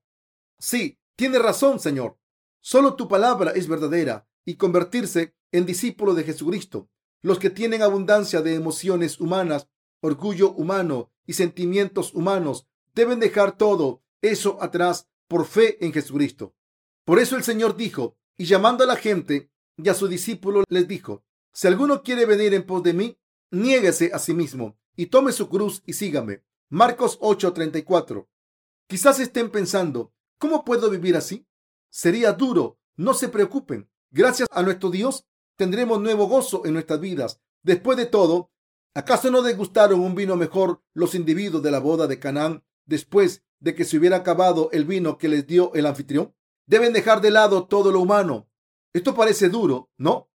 [0.60, 2.20] sí, Tiene razón, Señor.
[2.60, 6.90] Solo tu palabra es verdadera y convertirse en discípulo de Jesucristo.
[7.24, 9.68] Los que tienen abundancia de emociones humanas,
[10.00, 16.56] orgullo humano y sentimientos humanos deben dejar todo eso atrás por fe en Jesucristo.
[17.06, 20.88] Por eso el Señor dijo, y llamando a la gente y a su discípulo les
[20.88, 23.18] dijo, si alguno quiere venir en pos de mí,
[23.52, 26.44] niéguese a sí mismo y tome su cruz y sígame.
[26.70, 28.28] Marcos 8:34.
[28.88, 31.48] Quizás estén pensando, ¿cómo puedo vivir así?
[31.90, 32.80] Sería duro.
[32.96, 33.90] No se preocupen.
[34.12, 37.42] Gracias a nuestro Dios tendremos nuevo gozo en nuestras vidas.
[37.64, 38.52] Después de todo,
[38.94, 43.76] ¿acaso no degustaron un vino mejor los individuos de la boda de Canaán después de
[43.76, 46.34] que se hubiera acabado el vino que les dio el anfitrión?
[46.66, 48.50] Deben dejar de lado todo lo humano.
[48.94, 50.30] Esto parece duro, ¿no?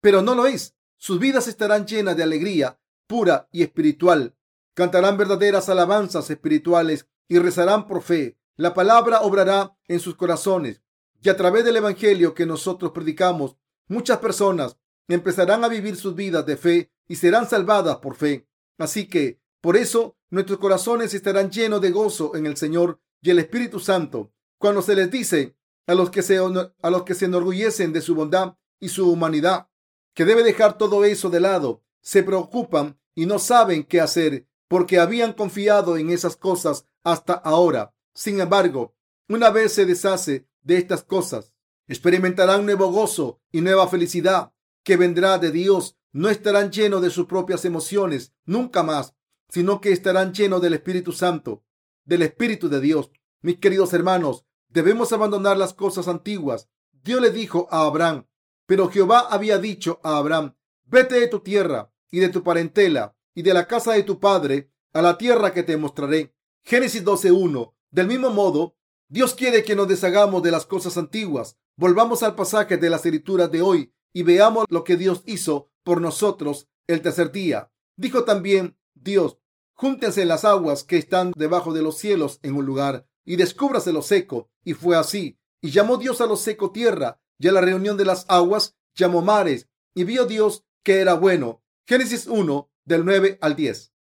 [0.00, 0.74] Pero no lo es.
[0.96, 4.36] Sus vidas estarán llenas de alegría pura y espiritual.
[4.74, 8.38] Cantarán verdaderas alabanzas espirituales y rezarán por fe.
[8.56, 10.80] La palabra obrará en sus corazones
[11.20, 13.56] y a través del Evangelio que nosotros predicamos,
[13.88, 14.76] muchas personas
[15.08, 18.48] empezarán a vivir sus vidas de fe y serán salvadas por fe.
[18.78, 23.38] Así que, por eso, nuestros corazones estarán llenos de gozo en el Señor y el
[23.38, 24.32] Espíritu Santo.
[24.58, 28.14] Cuando se les dice a los que se, a los que se enorgullecen de su
[28.14, 29.68] bondad y su humanidad,
[30.14, 34.98] que debe dejar todo eso de lado, se preocupan y no saben qué hacer porque
[34.98, 37.94] habían confiado en esas cosas hasta ahora.
[38.14, 38.94] Sin embargo,
[39.28, 41.52] una vez se deshace de estas cosas,
[41.88, 44.52] experimentarán nuevo gozo y nueva felicidad
[44.84, 45.96] que vendrá de Dios.
[46.12, 49.14] No estarán llenos de sus propias emociones nunca más,
[49.50, 51.64] sino que estarán llenos del Espíritu Santo,
[52.04, 53.10] del Espíritu de Dios.
[53.42, 56.68] Mis queridos hermanos, debemos abandonar las cosas antiguas.
[57.02, 58.26] Dios le dijo a Abraham,
[58.66, 63.42] pero Jehová había dicho a Abraham, vete de tu tierra y de tu parentela y
[63.42, 66.34] de la casa de tu padre a la tierra que te mostraré.
[66.62, 67.74] Génesis 12.1.
[67.90, 68.76] Del mismo modo,
[69.08, 71.56] Dios quiere que nos deshagamos de las cosas antiguas.
[71.76, 76.00] Volvamos al pasaje de las escrituras de hoy y veamos lo que Dios hizo por
[76.00, 77.72] nosotros el tercer día.
[77.96, 79.38] Dijo también Dios,
[79.80, 84.02] júntense las aguas que están debajo de los cielos en un lugar y descúbrase lo
[84.02, 84.50] seco.
[84.62, 85.38] Y fue así.
[85.62, 89.22] Y llamó Dios a lo seco tierra y a la reunión de las aguas llamó
[89.22, 89.68] mares.
[89.94, 91.62] Y vio Dios que era bueno.
[91.86, 93.94] Génesis 1 del 9 al 10.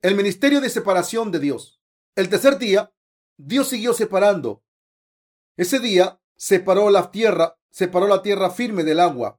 [0.00, 1.82] El ministerio de separación de Dios.
[2.14, 2.94] El tercer día,
[3.36, 4.64] Dios siguió separando.
[5.58, 9.38] Ese día separó la tierra, separó la tierra firme del agua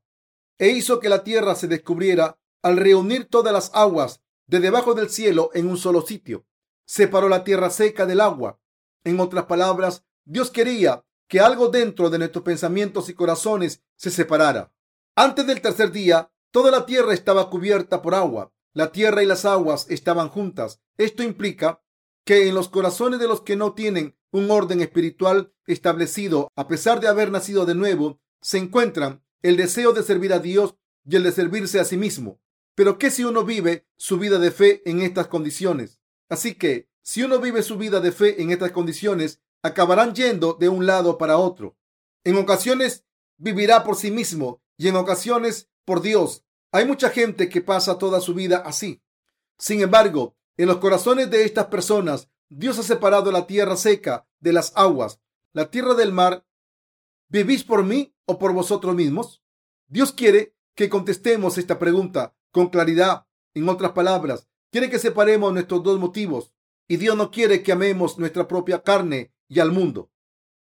[0.59, 5.09] e hizo que la tierra se descubriera al reunir todas las aguas de debajo del
[5.09, 6.45] cielo en un solo sitio.
[6.85, 8.59] Separó la tierra seca del agua.
[9.03, 14.73] En otras palabras, Dios quería que algo dentro de nuestros pensamientos y corazones se separara.
[15.15, 18.53] Antes del tercer día, Toda la tierra estaba cubierta por agua.
[18.73, 20.81] La tierra y las aguas estaban juntas.
[20.97, 21.83] Esto implica
[22.25, 26.99] que en los corazones de los que no tienen un orden espiritual establecido, a pesar
[26.99, 31.23] de haber nacido de nuevo, se encuentran el deseo de servir a Dios y el
[31.23, 32.39] de servirse a sí mismo.
[32.77, 35.99] Pero ¿qué si uno vive su vida de fe en estas condiciones?
[36.29, 40.69] Así que, si uno vive su vida de fe en estas condiciones, acabarán yendo de
[40.69, 41.75] un lado para otro.
[42.23, 43.03] En ocasiones
[43.37, 46.45] vivirá por sí mismo y en ocasiones por Dios.
[46.71, 49.01] Hay mucha gente que pasa toda su vida así.
[49.57, 54.53] Sin embargo, en los corazones de estas personas, Dios ha separado la tierra seca de
[54.53, 55.19] las aguas,
[55.51, 56.45] la tierra del mar.
[57.27, 59.41] ¿Vivís por mí o por vosotros mismos?
[59.87, 63.27] Dios quiere que contestemos esta pregunta con claridad.
[63.53, 66.55] En otras palabras, quiere que separemos nuestros dos motivos.
[66.87, 70.09] Y Dios no quiere que amemos nuestra propia carne y al mundo.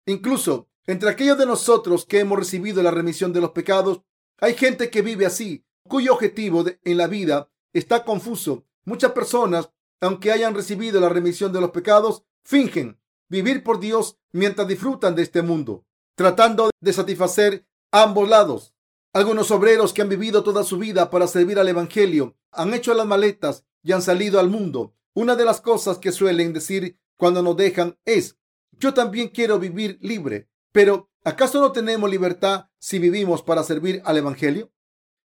[0.08, 4.02] Incluso entre aquellos de nosotros que hemos recibido la remisión de los pecados,
[4.40, 8.66] hay gente que vive así, cuyo objetivo en la vida está confuso.
[8.86, 9.70] Muchas personas,
[10.02, 15.22] aunque hayan recibido la remisión de los pecados, fingen vivir por Dios mientras disfrutan de
[15.22, 18.73] este mundo, tratando de satisfacer ambos lados.
[19.14, 23.06] Algunos obreros que han vivido toda su vida para servir al Evangelio han hecho las
[23.06, 24.96] maletas y han salido al mundo.
[25.14, 28.38] Una de las cosas que suelen decir cuando nos dejan es,
[28.72, 34.18] yo también quiero vivir libre, pero ¿Acaso no tenemos libertad si vivimos para servir al
[34.18, 34.74] Evangelio?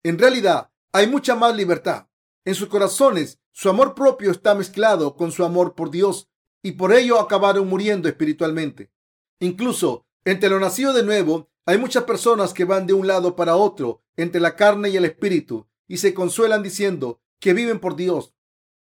[0.03, 2.09] En realidad, hay mucha más libertad.
[2.47, 6.30] En sus corazones, su amor propio está mezclado con su amor por Dios
[6.62, 8.91] y por ello acabaron muriendo espiritualmente.
[9.39, 13.57] Incluso entre lo nacido de nuevo, hay muchas personas que van de un lado para
[13.57, 18.35] otro entre la carne y el espíritu y se consuelan diciendo que viven por Dios.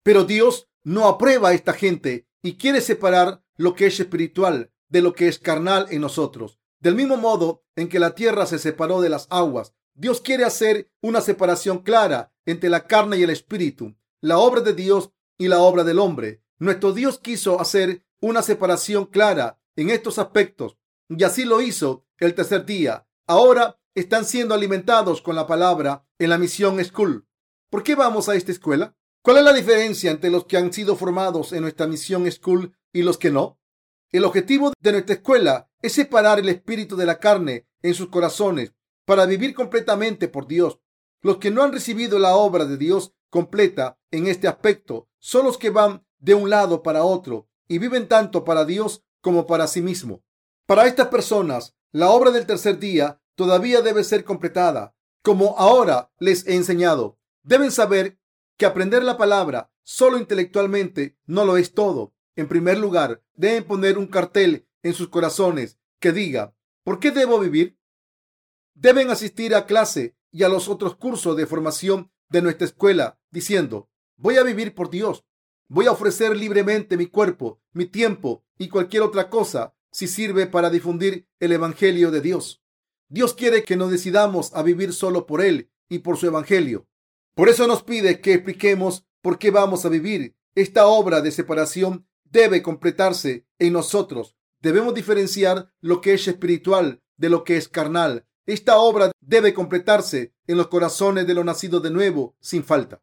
[0.02, 5.02] Pero Dios no aprueba a esta gente y quiere separar lo que es espiritual de
[5.02, 6.58] lo que es carnal en nosotros.
[6.80, 10.90] Del mismo modo en que la tierra se separó de las aguas, Dios quiere hacer
[11.02, 15.60] una separación clara entre la carne y el espíritu, la obra de Dios y la
[15.60, 16.42] obra del hombre.
[16.58, 20.76] Nuestro Dios quiso hacer una separación clara en estos aspectos.
[21.08, 23.06] y así lo hizo el tercer día.
[23.26, 27.26] Ahora están siendo alimentados con la palabra en la misión school.
[27.70, 28.96] ¿Por qué vamos a esta escuela?
[29.22, 33.02] ¿Cuál es la diferencia entre los que han sido formados en nuestra misión school y
[33.02, 33.60] los que no?
[34.10, 38.72] El objetivo de nuestra escuela es separar el espíritu de la carne en sus corazones
[39.04, 40.80] para vivir completamente por Dios.
[41.20, 45.58] Los que no han recibido la obra de Dios completa en este aspecto son los
[45.58, 49.82] que van de un lado para otro y viven tanto para Dios como para sí
[49.82, 50.22] mismo.
[50.66, 56.46] Para estas personas, la obra del tercer día todavía debe ser completada, como ahora les
[56.46, 57.18] he enseñado.
[57.42, 58.18] Deben saber
[58.56, 62.14] que aprender la palabra solo intelectualmente no lo es todo.
[62.36, 67.38] En primer lugar, deben poner un cartel en sus corazones que diga, ¿por qué debo
[67.40, 67.78] vivir?
[68.74, 73.88] Deben asistir a clase y a los otros cursos de formación de nuestra escuela diciendo,
[74.16, 75.24] voy a vivir por Dios.
[75.68, 80.70] Voy a ofrecer libremente mi cuerpo, mi tiempo y cualquier otra cosa si sirve para
[80.70, 82.62] difundir el Evangelio de Dios.
[83.08, 86.86] Dios quiere que nos decidamos a vivir solo por Él y por su Evangelio.
[87.34, 90.36] Por eso nos pide que expliquemos por qué vamos a vivir.
[90.54, 94.36] Esta obra de separación debe completarse en nosotros.
[94.60, 98.26] Debemos diferenciar lo que es espiritual de lo que es carnal.
[98.46, 103.02] Esta obra debe completarse en los corazones de los nacidos de nuevo sin falta.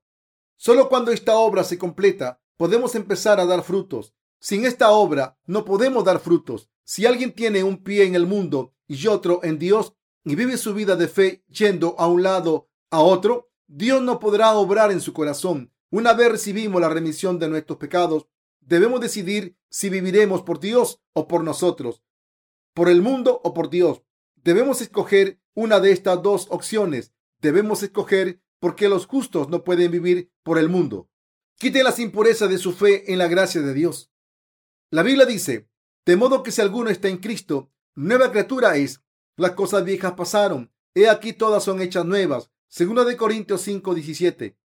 [0.57, 4.13] Solo cuando esta obra se completa podemos empezar a dar frutos.
[4.39, 6.69] Sin esta obra no podemos dar frutos.
[6.87, 10.75] Si alguien tiene un pie en el mundo y otro en Dios y vive su
[10.75, 15.11] vida de fe yendo a un lado a otro, Dios no podrá obrar en su
[15.11, 15.73] corazón.
[15.89, 18.27] Una vez recibimos la remisión de nuestros pecados,
[18.59, 22.03] debemos decidir si viviremos por Dios o por nosotros,
[22.75, 24.03] por el mundo o por Dios.
[24.35, 27.13] Debemos escoger una de estas dos opciones.
[27.41, 31.09] Debemos escoger porque los justos no pueden vivir por el mundo.
[31.57, 34.11] Quite las impurezas de su fe en la gracia de Dios.
[34.91, 35.67] La Biblia dice,
[36.05, 39.01] de modo que si alguno está en Cristo, nueva criatura es.
[39.37, 40.71] Las cosas viejas pasaron.
[40.93, 42.51] He aquí todas son hechas nuevas.
[42.67, 44.57] Segunda de Corintios 5, 17.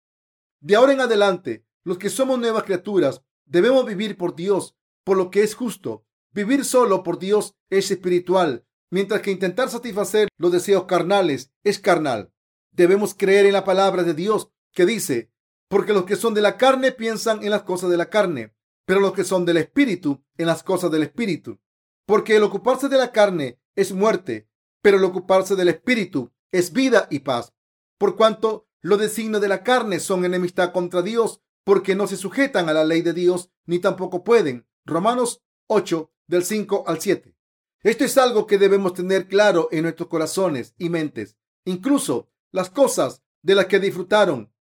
[0.59, 4.75] De ahora en adelante, los que somos nuevas criaturas debemos vivir por Dios,
[5.05, 6.05] por lo que es justo.
[6.31, 12.33] Vivir solo por Dios es espiritual, mientras que intentar satisfacer los deseos carnales es carnal.
[12.71, 15.31] Debemos creer en la palabra de Dios que dice,
[15.69, 18.53] porque los que son de la carne piensan en las cosas de la carne,
[18.89, 21.59] pero los que son del espíritu en las cosas del espíritu.
[22.07, 24.49] Porque el ocuparse de la carne es muerte,
[24.81, 27.53] pero el ocuparse del espíritu es vida y paz.
[27.99, 32.67] Por cuanto los designios de la carne son enemistad contra Dios, porque no se sujetan
[32.67, 34.65] a la ley de Dios, ni tampoco pueden.
[34.85, 37.35] Romanos 8, del 5 al 7.
[37.83, 41.37] Esto es algo que debemos tener claro en nuestros corazones y mentes.
[41.63, 44.51] Incluso las cosas de las que disfrutaron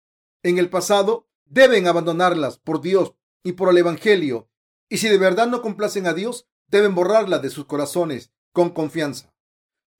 [0.42, 4.50] en el pasado deben abandonarlas por Dios y por el Evangelio.
[4.88, 9.34] Y si de verdad no complacen a Dios, deben borrarlas de sus corazones con confianza.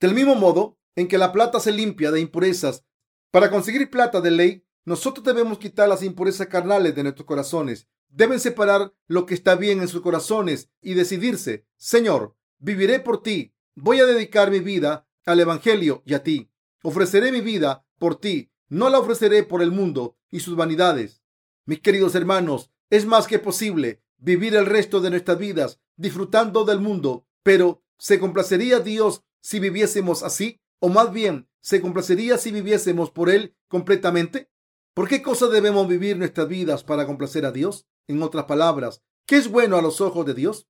[0.01, 2.85] Del mismo modo en que la plata se limpia de impurezas,
[3.31, 7.89] para conseguir plata de ley, nosotros debemos quitar las impurezas carnales de nuestros corazones.
[8.09, 13.55] Deben separar lo que está bien en sus corazones y decidirse, Señor, viviré por ti.
[13.75, 16.51] Voy a dedicar mi vida al Evangelio y a ti.
[16.83, 18.51] Ofreceré mi vida por ti.
[18.69, 21.23] No la ofreceré por el mundo y sus vanidades.
[21.67, 26.81] Mis queridos hermanos, es más que posible vivir el resto de nuestras vidas disfrutando del
[26.81, 30.61] mundo, pero ¿se complacería Dios si viviésemos así?
[30.81, 34.51] ¿O más bien, se complacería si viviésemos por Él completamente?
[34.95, 37.87] ¿Por qué cosa debemos vivir nuestras vidas para complacer a Dios?
[38.07, 40.69] En otras palabras, ¿qué es bueno a los ojos de Dios?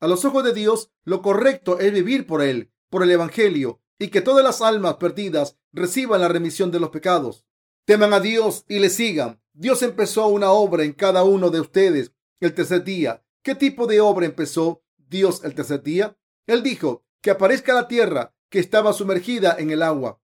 [0.00, 4.08] A los ojos de Dios, lo correcto es vivir por Él, por el Evangelio, y
[4.08, 7.46] que todas las almas perdidas reciban la remisión de los pecados.
[7.86, 9.40] Teman a Dios y le sigan.
[9.58, 13.24] Dios empezó una obra en cada uno de ustedes el tercer día.
[13.42, 16.18] ¿Qué tipo de obra empezó Dios el tercer día?
[16.46, 20.20] Él dijo que aparezca la tierra que estaba sumergida en el agua.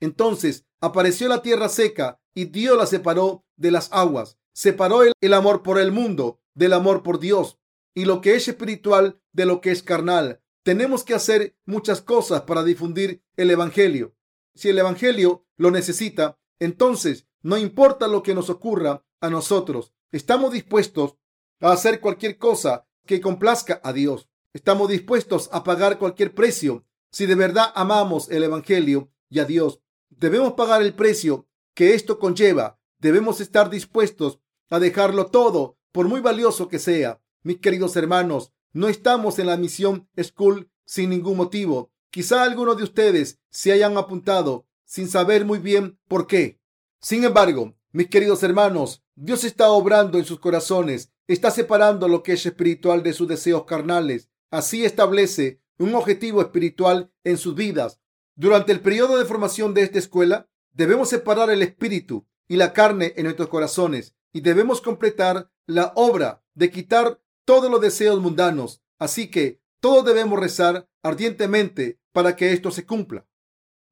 [0.00, 4.38] Entonces apareció la tierra seca y Dios la separó de las aguas.
[4.54, 7.58] Separó el, el amor por el mundo del amor por Dios
[7.94, 10.40] y lo que es espiritual de lo que es carnal.
[10.62, 14.16] Tenemos que hacer muchas cosas para difundir el Evangelio.
[14.54, 20.52] Si el Evangelio lo necesita, entonces, no importa lo que nos ocurra a nosotros, estamos
[20.52, 21.16] dispuestos
[21.60, 24.28] a hacer cualquier cosa que complazca a Dios.
[24.52, 29.80] Estamos dispuestos a pagar cualquier precio si de verdad amamos el Evangelio y a Dios.
[30.10, 32.78] Debemos pagar el precio que esto conlleva.
[32.98, 37.20] Debemos estar dispuestos a dejarlo todo, por muy valioso que sea.
[37.42, 41.90] Mis queridos hermanos, no estamos en la misión School sin ningún motivo.
[42.10, 46.59] Quizá algunos de ustedes se hayan apuntado sin saber muy bien por qué.
[47.00, 52.34] Sin embargo, mis queridos hermanos, Dios está obrando en sus corazones, está separando lo que
[52.34, 54.28] es espiritual de sus deseos carnales.
[54.50, 58.00] Así establece un objetivo espiritual en sus vidas.
[58.34, 63.14] Durante el periodo de formación de esta escuela, debemos separar el espíritu y la carne
[63.16, 68.82] en nuestros corazones y debemos completar la obra de quitar todos los deseos mundanos.
[68.98, 73.26] Así que todos debemos rezar ardientemente para que esto se cumpla.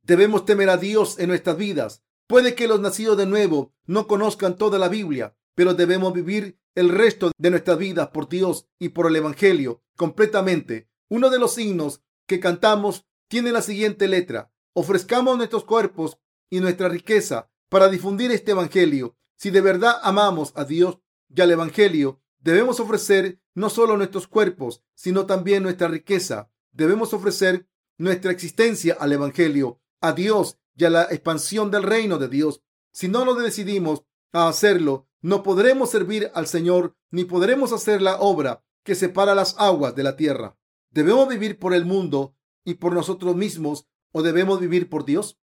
[0.03, 2.03] Debemos temer a Dios en nuestras vidas.
[2.29, 6.91] Puede que los nacidos de nuevo no conozcan toda la Biblia, pero debemos vivir el
[6.91, 10.91] resto de nuestras vidas por Dios y por el Evangelio completamente.
[11.09, 14.53] Uno de los signos que cantamos tiene la siguiente letra.
[14.75, 16.19] Ofrezcamos nuestros cuerpos
[16.51, 19.17] y nuestra riqueza para difundir este Evangelio.
[19.39, 20.99] Si de verdad amamos a Dios
[21.35, 26.51] y al Evangelio, debemos ofrecer no solo nuestros cuerpos, sino también nuestra riqueza.
[26.73, 27.67] Debemos ofrecer
[27.97, 32.63] nuestra existencia al Evangelio, a Dios y a la expansión del reino de Dios.
[32.93, 38.21] Si no lo decidimos a hacerlo, no podremos servir al Señor ni podremos hacer la
[38.21, 40.57] obra que separa las aguas de la tierra.
[40.91, 45.41] ¿Debemos vivir por el mundo y por nosotros mismos o debemos vivir por Dios?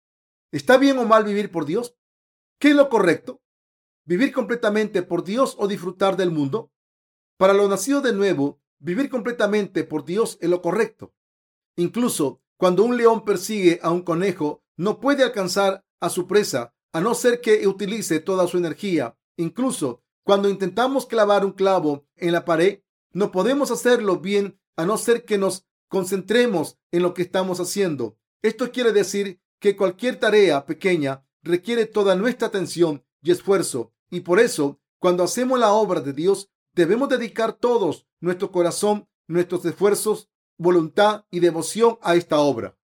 [0.51, 1.95] ¿Está bien o mal vivir por Dios?
[2.59, 3.43] ¿Qué es lo correcto?
[4.07, 6.73] ¿Vivir completamente por Dios o disfrutar del mundo?
[7.37, 11.13] Para los nacidos de nuevo, vivir completamente por Dios es lo correcto.
[11.77, 17.01] Incluso cuando un león persigue a un conejo, no puede alcanzar a su presa a
[17.03, 19.19] no ser que utilice toda su energía.
[19.37, 22.81] Incluso cuando intentamos clavar un clavo en la pared,
[23.13, 28.17] no podemos hacerlo bien a no ser que nos concentremos en lo que estamos haciendo.
[28.43, 33.93] Esto quiere decir que cualquier tarea pequeña requiere toda nuestra atención y esfuerzo.
[34.11, 39.65] Y por eso, cuando hacemos la obra de Dios, debemos dedicar todos nuestro corazón, nuestros
[39.65, 42.77] esfuerzos, voluntad y devoción a esta obra.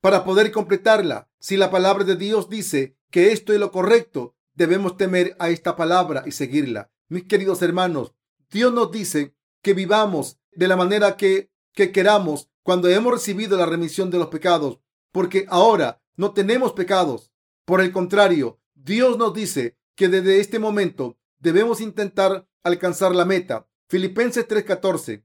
[0.00, 4.96] Para poder completarla, si la palabra de Dios dice que esto es lo correcto, debemos
[4.96, 6.92] temer a esta palabra y seguirla.
[7.08, 8.14] Mis queridos hermanos,
[8.48, 13.66] Dios nos dice que vivamos de la manera que, que queramos cuando hemos recibido la
[13.66, 14.78] remisión de los pecados,
[15.10, 17.32] porque ahora no tenemos pecados.
[17.64, 23.68] Por el contrario, Dios nos dice que desde este momento debemos intentar alcanzar la meta.
[23.88, 25.24] Filipenses 3:14.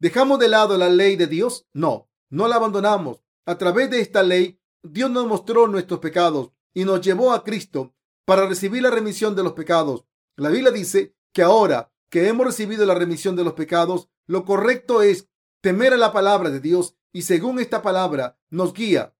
[0.00, 1.68] ¿Dejamos de lado la ley de Dios?
[1.72, 3.22] No, no la abandonamos.
[3.46, 7.94] A través de esta ley, Dios nos mostró nuestros pecados y nos llevó a Cristo
[8.24, 10.04] para recibir la remisión de los pecados.
[10.36, 15.02] La Biblia dice que ahora que hemos recibido la remisión de los pecados, lo correcto
[15.02, 15.28] es
[15.60, 19.14] temer a la palabra de Dios y según esta palabra nos guía.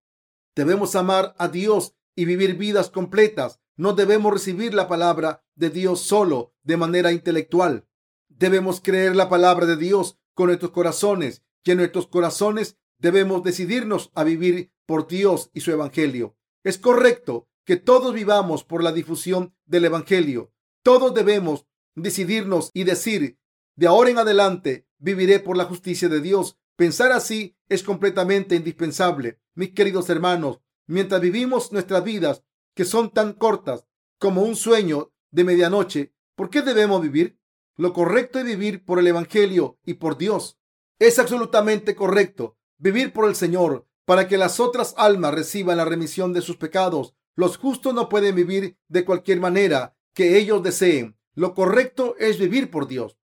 [0.55, 3.61] Debemos amar a Dios y vivir vidas completas.
[3.77, 7.87] No debemos recibir la palabra de Dios solo de manera intelectual.
[8.29, 14.11] Debemos creer la palabra de Dios con nuestros corazones y en nuestros corazones debemos decidirnos
[14.15, 16.35] a vivir por Dios y su Evangelio.
[16.65, 20.51] Es correcto que todos vivamos por la difusión del Evangelio.
[20.83, 23.39] Todos debemos decidirnos y decir,
[23.77, 26.57] de ahora en adelante viviré por la justicia de Dios.
[26.75, 29.39] Pensar así es completamente indispensable.
[29.55, 32.43] Mis queridos hermanos, mientras vivimos nuestras vidas,
[32.75, 33.85] que son tan cortas
[34.19, 37.39] como un sueño de medianoche, ¿por qué debemos vivir?
[37.77, 40.59] Lo correcto es vivir por el Evangelio y por Dios.
[40.99, 46.33] Es absolutamente correcto vivir por el Señor para que las otras almas reciban la remisión
[46.33, 47.15] de sus pecados.
[47.37, 51.19] Los justos no pueden vivir de cualquier manera que ellos deseen.
[51.35, 53.19] Lo correcto es vivir por Dios.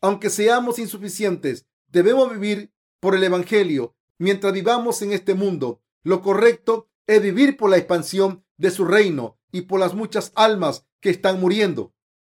[0.00, 5.82] Aunque seamos insuficientes, debemos vivir por el Evangelio mientras vivamos en este mundo.
[6.04, 10.86] Lo correcto es vivir por la expansión de su reino y por las muchas almas
[11.00, 11.94] que están muriendo.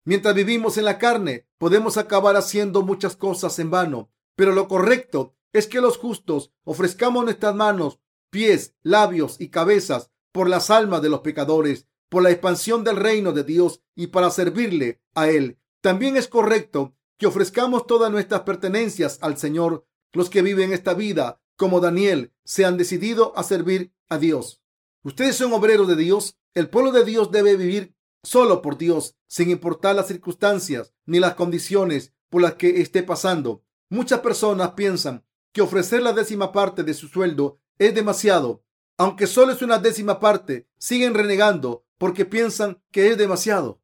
[0.05, 5.35] Mientras vivimos en la carne, podemos acabar haciendo muchas cosas en vano, pero lo correcto
[5.53, 11.09] es que los justos ofrezcamos nuestras manos, pies, labios y cabezas por las almas de
[11.09, 15.59] los pecadores, por la expansión del reino de Dios y para servirle a Él.
[15.81, 19.87] También es correcto que ofrezcamos todas nuestras pertenencias al Señor.
[20.13, 24.63] Los que viven esta vida, como Daniel, se han decidido a servir a Dios.
[25.03, 26.39] Ustedes son obreros de Dios.
[26.55, 31.35] El pueblo de Dios debe vivir solo por Dios, sin importar las circunstancias ni las
[31.35, 33.65] condiciones por las que esté pasando.
[33.91, 38.63] Muchas personas piensan que ofrecer la décima parte de su sueldo es demasiado.
[38.97, 43.81] Aunque solo es una décima parte, siguen renegando porque piensan que es demasiado.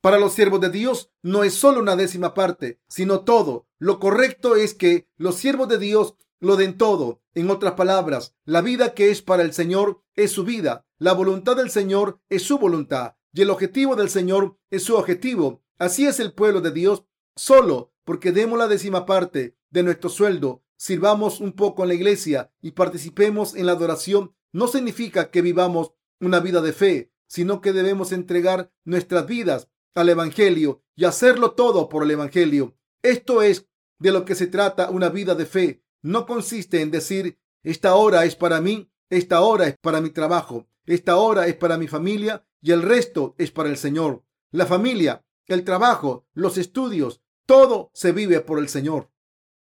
[0.00, 3.68] Para los siervos de Dios no es solo una décima parte, sino todo.
[3.78, 7.22] Lo correcto es que los siervos de Dios lo den todo.
[7.34, 11.56] En otras palabras, la vida que es para el Señor es su vida, la voluntad
[11.56, 15.62] del Señor es su voluntad y el objetivo del Señor es su objetivo.
[15.78, 17.04] Así es el pueblo de Dios.
[17.34, 22.50] Solo porque demos la décima parte de nuestro sueldo, sirvamos un poco en la iglesia
[22.60, 27.72] y participemos en la adoración, no significa que vivamos una vida de fe, sino que
[27.72, 32.76] debemos entregar nuestras vidas al Evangelio y hacerlo todo por el Evangelio.
[33.00, 33.68] Esto es
[34.00, 38.24] de lo que se trata una vida de fe no consiste en decir esta hora
[38.24, 42.44] es para mí, esta hora es para mi trabajo, esta hora es para mi familia
[42.60, 44.24] y el resto es para el Señor.
[44.50, 49.12] La familia, el trabajo, los estudios, todo se vive por el Señor.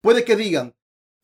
[0.00, 0.74] Puede que digan,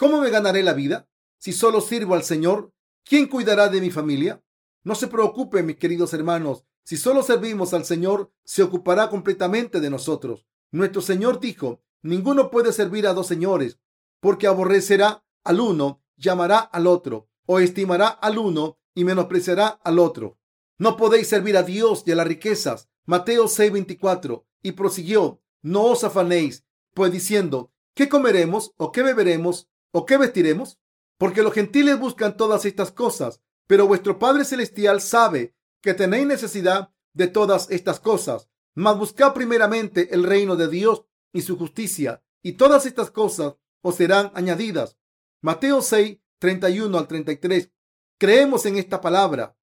[0.00, 1.10] ¿cómo me ganaré la vida?
[1.38, 2.72] Si solo sirvo al Señor,
[3.04, 4.42] ¿quién cuidará de mi familia?
[4.82, 6.64] No se preocupen, mis queridos hermanos.
[6.84, 10.46] Si solo servimos al Señor, se ocupará completamente de nosotros.
[10.70, 13.78] Nuestro Señor dijo, ninguno puede servir a dos señores,
[14.20, 20.38] porque aborrecerá al uno, llamará al otro, o estimará al uno y menospreciará al otro.
[20.78, 22.88] No podéis servir a Dios y a las riquezas.
[23.04, 24.46] Mateo 6:24.
[24.62, 30.78] Y prosiguió, no os afanéis, pues diciendo, ¿qué comeremos o qué beberemos o qué vestiremos?
[31.18, 36.92] Porque los gentiles buscan todas estas cosas, pero vuestro Padre Celestial sabe que tenéis necesidad
[37.12, 38.48] de todas estas cosas.
[38.74, 43.94] Mas buscad primeramente el reino de Dios y su justicia, y todas estas cosas os
[43.96, 44.96] serán añadidas.
[45.42, 47.70] Mateo 6, 31 al 33.
[48.18, 49.56] Creemos en esta palabra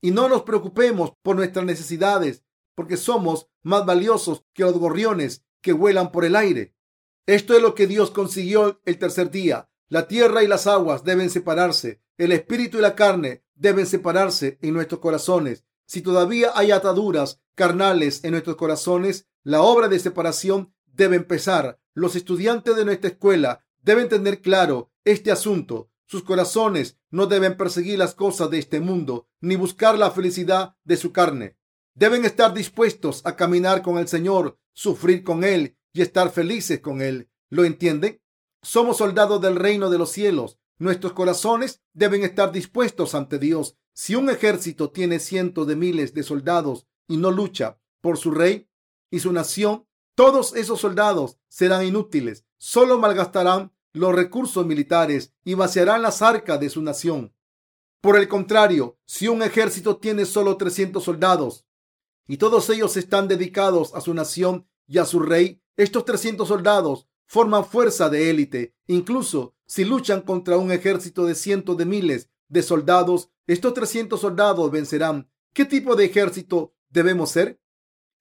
[0.00, 2.44] y no nos preocupemos por nuestras necesidades,
[2.74, 6.74] porque somos más valiosos que los gorriones que vuelan por el aire.
[7.28, 9.68] Esto es lo que Dios consiguió el tercer día.
[9.90, 12.00] La tierra y las aguas deben separarse.
[12.16, 15.66] El espíritu y la carne deben separarse en nuestros corazones.
[15.84, 21.78] Si todavía hay ataduras carnales en nuestros corazones, la obra de separación debe empezar.
[21.92, 25.90] Los estudiantes de nuestra escuela deben tener claro este asunto.
[26.06, 30.96] Sus corazones no deben perseguir las cosas de este mundo ni buscar la felicidad de
[30.96, 31.58] su carne.
[31.92, 37.02] Deben estar dispuestos a caminar con el Señor, sufrir con Él y estar felices con
[37.02, 37.28] Él.
[37.50, 38.20] ¿Lo entienden?
[38.62, 40.58] Somos soldados del reino de los cielos.
[40.78, 43.76] Nuestros corazones deben estar dispuestos ante Dios.
[43.92, 48.68] Si un ejército tiene cientos de miles de soldados y no lucha por su rey
[49.10, 52.44] y su nación, todos esos soldados serán inútiles.
[52.58, 57.34] Solo malgastarán los recursos militares y vaciarán las arcas de su nación.
[58.00, 61.66] Por el contrario, si un ejército tiene solo 300 soldados
[62.26, 67.06] y todos ellos están dedicados a su nación y a su rey, estos 300 soldados
[67.26, 68.74] forman fuerza de élite.
[68.88, 74.70] Incluso si luchan contra un ejército de cientos de miles de soldados, estos 300 soldados
[74.72, 75.30] vencerán.
[75.54, 77.60] ¿Qué tipo de ejército debemos ser?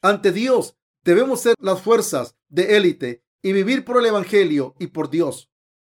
[0.04, 5.10] Ante Dios, debemos ser las fuerzas de élite y vivir por el Evangelio y por
[5.10, 5.50] Dios.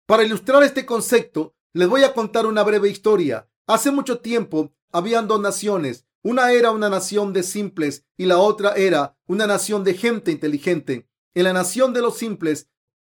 [0.06, 3.50] Para ilustrar este concepto, les voy a contar una breve historia.
[3.66, 6.06] Hace mucho tiempo habían dos naciones.
[6.22, 11.09] Una era una nación de simples y la otra era una nación de gente inteligente.
[11.34, 12.70] En la nación de los simples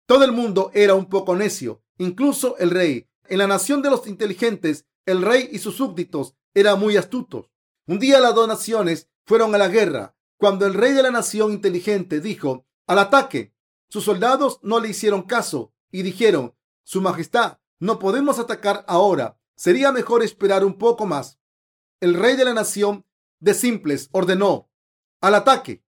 [0.07, 3.09] todo el mundo era un poco necio, incluso el rey.
[3.27, 7.51] En la nación de los inteligentes, el rey y sus súbditos eran muy astutos.
[7.87, 10.15] Un día las dos naciones fueron a la guerra.
[10.37, 13.55] Cuando el rey de la nación inteligente dijo al ataque,
[13.89, 19.39] sus soldados no le hicieron caso y dijeron, Su Majestad, no podemos atacar ahora.
[19.57, 21.39] Sería mejor esperar un poco más.
[22.01, 23.07] El rey de la nación
[23.41, 24.71] de simples ordenó
[25.23, 25.83] al ataque.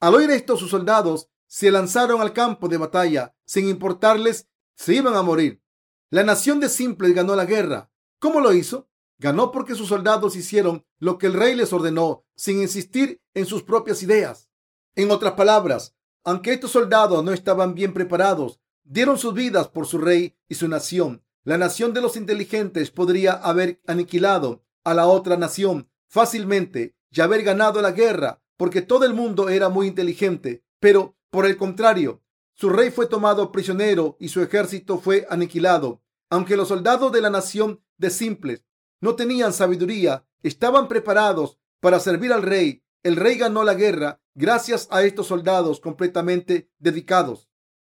[0.00, 5.14] Al oír esto, sus soldados se lanzaron al campo de batalla sin importarles si iban
[5.14, 5.62] a morir.
[6.10, 7.92] La nación de simples ganó la guerra.
[8.18, 8.88] ¿Cómo lo hizo?
[9.18, 13.62] Ganó porque sus soldados hicieron lo que el rey les ordenó sin insistir en sus
[13.62, 14.50] propias ideas.
[14.96, 15.94] En otras palabras,
[16.24, 20.66] aunque estos soldados no estaban bien preparados, dieron sus vidas por su rey y su
[20.66, 21.24] nación.
[21.44, 27.44] La nación de los inteligentes podría haber aniquilado a la otra nación fácilmente y haber
[27.44, 32.22] ganado la guerra porque todo el mundo era muy inteligente, pero por el contrario,
[32.52, 36.00] su rey fue tomado prisionero y su ejército fue aniquilado.
[36.30, 38.64] Aunque los soldados de la nación de simples
[39.00, 42.84] no tenían sabiduría, estaban preparados para servir al rey.
[43.02, 47.50] El rey ganó la guerra gracias a estos soldados completamente dedicados.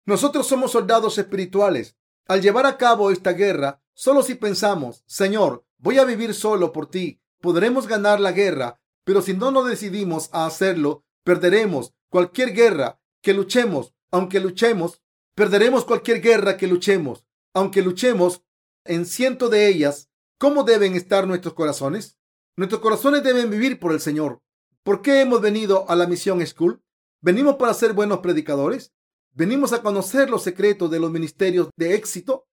[0.07, 1.95] Nosotros somos soldados espirituales.
[2.27, 6.89] Al llevar a cabo esta guerra, solo si pensamos, Señor, voy a vivir solo por
[6.89, 12.99] ti, podremos ganar la guerra, pero si no nos decidimos a hacerlo, perderemos cualquier guerra
[13.27, 15.01] que luchemos, aunque luchemos,
[15.35, 18.41] perderemos cualquier guerra que luchemos, aunque luchemos
[18.85, 20.09] en ciento de ellas.
[20.37, 22.17] ¿Cómo deben estar nuestros corazones?
[22.55, 24.41] Nuestros corazones deben vivir por el Señor.
[24.81, 26.81] ¿Por qué hemos venido a la misión School?
[27.19, 28.93] ¿Venimos para ser buenos predicadores?
[29.33, 32.47] ¿Venimos a conocer los secretos de los ministerios de éxito?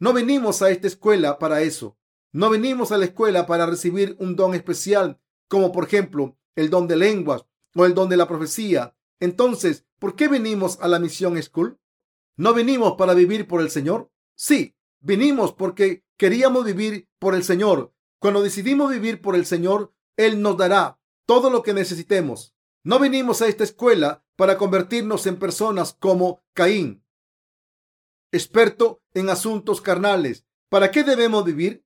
[0.00, 1.98] No venimos a esta escuela para eso.
[2.32, 6.88] No venimos a la escuela para recibir un don especial, como por ejemplo el don
[6.88, 7.44] de lenguas
[7.74, 8.96] o el don de la profecía.
[9.20, 11.78] Entonces, ¿Por qué venimos a la misión School?
[12.36, 14.10] ¿No venimos para vivir por el Señor?
[14.36, 17.92] Sí, vinimos porque queríamos vivir por el Señor.
[18.20, 22.54] Cuando decidimos vivir por el Señor, Él nos dará todo lo que necesitemos.
[22.84, 27.04] No venimos a esta escuela para convertirnos en personas como Caín,
[28.30, 30.46] experto en asuntos carnales.
[30.68, 31.84] ¿Para qué debemos vivir?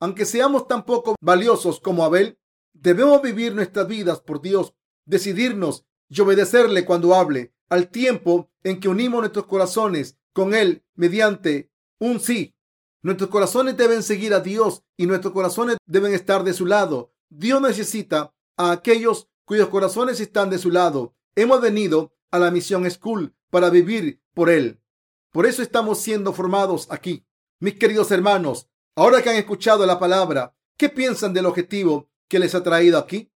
[0.00, 2.40] Aunque seamos tan poco valiosos como Abel,
[2.72, 8.88] debemos vivir nuestras vidas por Dios, decidirnos y obedecerle cuando hable, al tiempo en que
[8.88, 12.54] unimos nuestros corazones con Él mediante un sí.
[13.00, 17.14] Nuestros corazones deben seguir a Dios y nuestros corazones deben estar de su lado.
[17.30, 21.14] Dios necesita a aquellos cuyos corazones están de su lado.
[21.34, 24.82] Hemos venido a la misión school para vivir por Él.
[25.30, 27.26] Por eso estamos siendo formados aquí.
[27.58, 32.54] Mis queridos hermanos, ahora que han escuchado la palabra, ¿qué piensan del objetivo que les
[32.54, 33.32] ha traído aquí?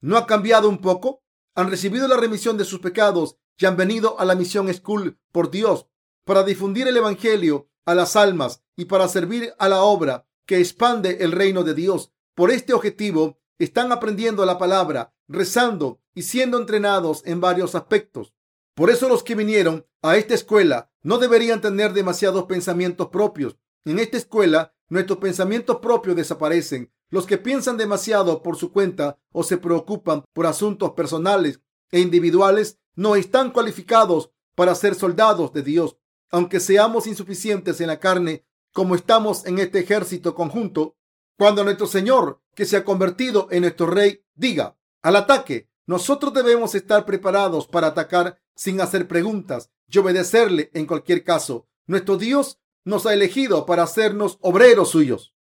[0.00, 1.22] ¿No ha cambiado un poco?
[1.60, 5.50] Han recibido la remisión de sus pecados y han venido a la misión school por
[5.50, 5.88] Dios
[6.24, 11.18] para difundir el Evangelio a las almas y para servir a la obra que expande
[11.20, 12.14] el reino de Dios.
[12.34, 18.32] Por este objetivo están aprendiendo la palabra, rezando y siendo entrenados en varios aspectos.
[18.74, 23.58] Por eso los que vinieron a esta escuela no deberían tener demasiados pensamientos propios.
[23.84, 26.90] En esta escuela nuestros pensamientos propios desaparecen.
[27.10, 32.78] Los que piensan demasiado por su cuenta o se preocupan por asuntos personales e individuales
[32.94, 35.96] no están cualificados para ser soldados de Dios.
[36.30, 40.96] Aunque seamos insuficientes en la carne, como estamos en este ejército conjunto,
[41.36, 46.74] cuando nuestro Señor, que se ha convertido en nuestro Rey, diga al ataque, nosotros debemos
[46.74, 51.66] estar preparados para atacar sin hacer preguntas y obedecerle en cualquier caso.
[51.86, 55.34] Nuestro Dios nos ha elegido para hacernos obreros suyos.